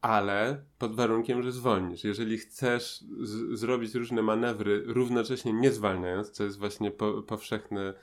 [0.00, 2.04] ale pod warunkiem, że zwolnisz.
[2.04, 3.04] Jeżeli chcesz
[3.52, 7.94] zrobić różne manewry, równocześnie nie zwalniając, co jest właśnie po powszechne,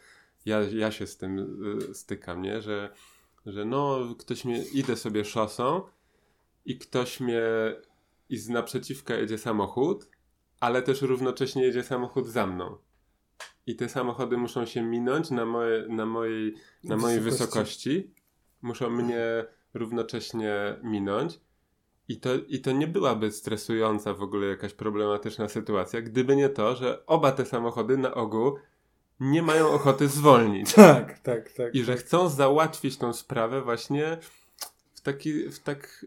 [0.45, 1.39] ja, ja się z tym
[1.91, 2.61] y, stykam, nie?
[2.61, 2.89] Że,
[3.45, 5.82] że no, ktoś mnie, idę sobie szosą
[6.65, 7.41] i ktoś mnie,
[8.32, 10.09] i z naprzeciwka jedzie samochód,
[10.59, 12.77] ale też równocześnie jedzie samochód za mną.
[13.67, 16.53] I te samochody muszą się minąć na, moje, na, mojej,
[16.84, 17.89] na mojej wysokości.
[17.89, 18.13] wysokości.
[18.61, 21.39] Muszą mnie równocześnie minąć
[22.07, 26.75] i to, I to nie byłaby stresująca w ogóle jakaś problematyczna sytuacja, gdyby nie to,
[26.75, 28.55] że oba te samochody na ogół
[29.19, 30.73] nie mają ochoty zwolnić.
[30.75, 31.75] Tak, tak, tak.
[31.75, 34.17] I że chcą załatwić tą sprawę właśnie
[34.93, 36.05] w taki, w tak,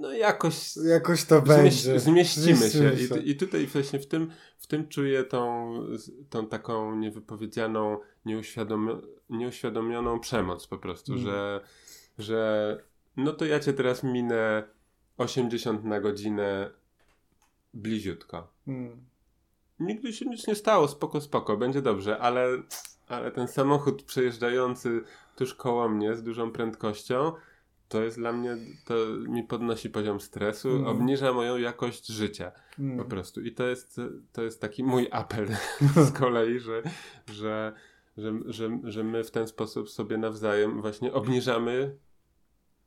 [0.00, 0.76] no jakoś...
[0.76, 2.00] Jakoś to będzie.
[2.00, 2.70] Zmieścimy się.
[2.70, 3.18] się.
[3.20, 5.74] I, I tutaj właśnie w tym, w tym czuję tą,
[6.30, 11.24] tą taką niewypowiedzianą, nieuświadom, nieuświadomioną przemoc po prostu, mm.
[11.24, 11.60] że,
[12.18, 12.78] że
[13.16, 14.62] no to ja cię teraz minę
[15.18, 16.70] 80 na godzinę
[17.74, 18.48] bliziutko.
[18.66, 19.04] Hmm.
[19.80, 22.62] Nigdy się nic nie stało, spoko, spoko, będzie dobrze, ale
[23.08, 25.02] ale ten samochód przejeżdżający
[25.36, 27.32] tuż koło mnie z dużą prędkością,
[27.94, 28.94] to jest dla mnie, to
[29.28, 30.86] mi podnosi poziom stresu, mm.
[30.86, 32.98] obniża moją jakość życia mm.
[32.98, 33.40] po prostu.
[33.40, 34.00] I to jest,
[34.32, 35.48] to jest taki mój apel
[36.08, 36.82] z kolei, że,
[37.32, 37.72] że,
[38.16, 41.96] że, że, że my w ten sposób sobie nawzajem właśnie obniżamy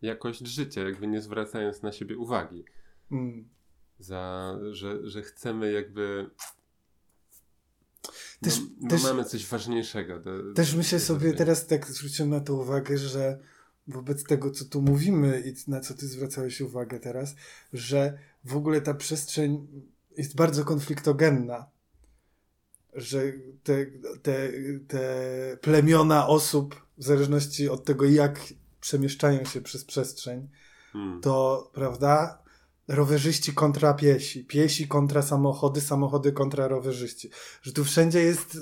[0.02, 2.66] jakość życia, jakby nie zwracając na siebie uwagi.
[3.12, 3.50] Mm.
[4.00, 6.30] Za, że, że chcemy jakby
[8.42, 10.20] też, no, też, mamy coś ważniejszego.
[10.20, 13.40] Do, też myślę sobie, teraz tak zwróciłem na to uwagę, że
[13.88, 17.36] wobec tego, co tu mówimy i na co ty zwracałeś uwagę teraz,
[17.74, 19.68] że w ogóle ta przestrzeń
[20.18, 21.66] jest bardzo konfliktogenna.
[22.94, 23.34] Że
[23.64, 23.86] te,
[24.22, 24.50] te,
[24.88, 25.04] te
[25.62, 28.40] plemiona osób, w zależności od tego, jak
[28.82, 30.48] przemieszczają się przez przestrzeń,
[30.94, 31.22] hmm.
[31.22, 32.44] to, prawda,
[32.88, 37.30] rowerzyści kontra piesi, piesi kontra samochody, samochody kontra rowerzyści.
[37.62, 38.56] Że tu wszędzie jest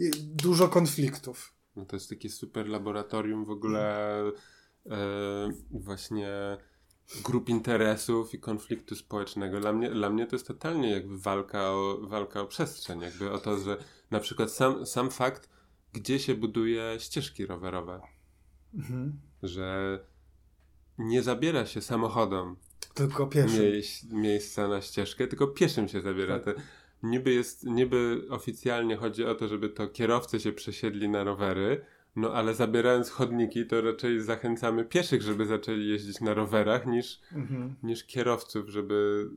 [0.00, 1.54] y, dużo konfliktów.
[1.76, 4.32] No to jest takie super laboratorium w ogóle e,
[5.70, 6.58] właśnie
[7.24, 9.60] grup interesów i konfliktu społecznego.
[9.60, 13.38] Dla mnie, dla mnie to jest totalnie jakby walka o, walka o przestrzeń, jakby o
[13.38, 13.76] to, że
[14.10, 15.48] na przykład sam, sam fakt,
[15.92, 18.00] gdzie się buduje ścieżki rowerowe.
[18.74, 19.20] Mhm.
[19.42, 19.98] Że
[20.98, 22.56] nie zabiera się samochodom
[22.94, 23.64] tylko pieszym.
[24.10, 26.38] miejsca na ścieżkę, tylko pieszym się zabiera.
[26.38, 26.56] Tak.
[27.02, 31.84] niby, jest, niby oficjalnie chodzi o to, żeby to kierowcy się przesiedli na rowery,
[32.16, 37.74] no ale zabierając chodniki, to raczej zachęcamy pieszych, żeby zaczęli jeździć na rowerach, niż, mhm.
[37.82, 39.30] niż kierowców, żeby,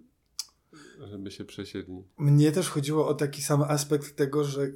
[0.99, 2.03] żeby się przesiedli.
[2.17, 4.67] Mnie też chodziło o taki sam aspekt tego, że,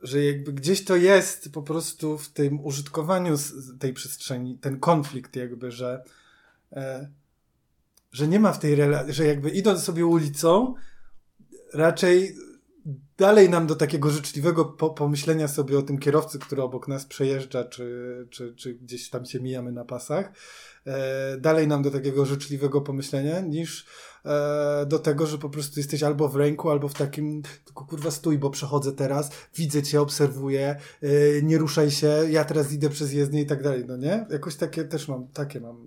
[0.00, 3.34] że jakby gdzieś to jest po prostu w tym użytkowaniu
[3.78, 6.04] tej przestrzeni, ten konflikt jakby, że
[6.72, 7.08] e,
[8.12, 10.74] że nie ma w tej relacji, że jakby idąc sobie ulicą,
[11.72, 12.36] raczej
[13.18, 17.64] dalej nam do takiego życzliwego po pomyślenia sobie o tym kierowcy, który obok nas przejeżdża,
[17.64, 20.32] czy, czy, czy gdzieś tam się mijamy na pasach,
[20.86, 23.86] e, dalej nam do takiego życzliwego pomyślenia, niż
[24.24, 28.10] e, do tego, że po prostu jesteś albo w ręku, albo w takim, tylko kurwa
[28.10, 33.12] stój, bo przechodzę teraz, widzę cię, obserwuję, e, nie ruszaj się, ja teraz idę przez
[33.12, 34.26] jezdnię i tak dalej, no nie?
[34.30, 35.86] Jakoś takie też mam, takie mam,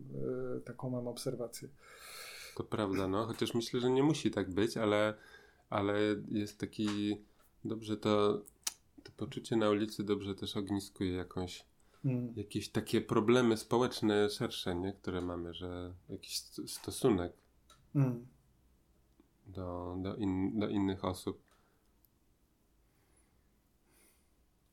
[0.58, 1.70] e, taką mam obserwację.
[2.56, 3.26] To prawda, no.
[3.26, 5.14] Chociaż myślę, że nie musi tak być, ale,
[5.70, 6.00] ale
[6.32, 7.18] jest taki.
[7.66, 8.42] Dobrze to,
[9.04, 11.66] to poczucie na ulicy dobrze też ogniskuje jakąś.
[12.04, 12.34] Hmm.
[12.36, 14.94] Jakieś takie problemy społeczne szersze, nie?
[14.94, 16.38] które mamy, że jakiś
[16.68, 17.34] stosunek
[17.94, 18.28] hmm.
[19.48, 21.42] do, do, in, do innych osób.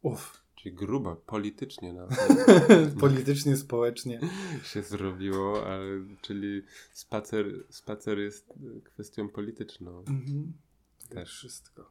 [0.03, 0.43] Uff.
[0.55, 2.19] Czyli grubo, politycznie nawet.
[3.01, 4.21] politycznie, społecznie.
[4.65, 5.85] się zrobiło, ale,
[6.21, 6.63] czyli
[6.93, 8.53] spacer, spacer jest
[8.85, 9.99] kwestią polityczną.
[9.99, 10.53] Mhm.
[11.15, 11.37] Też.
[11.37, 11.91] Wszystko.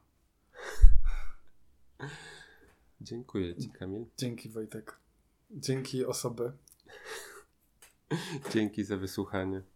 [3.01, 4.05] Dziękuję Ci, Kamil.
[4.17, 4.99] Dzięki, Wojtek.
[5.51, 6.51] Dzięki osoby.
[8.53, 9.61] Dzięki za wysłuchanie.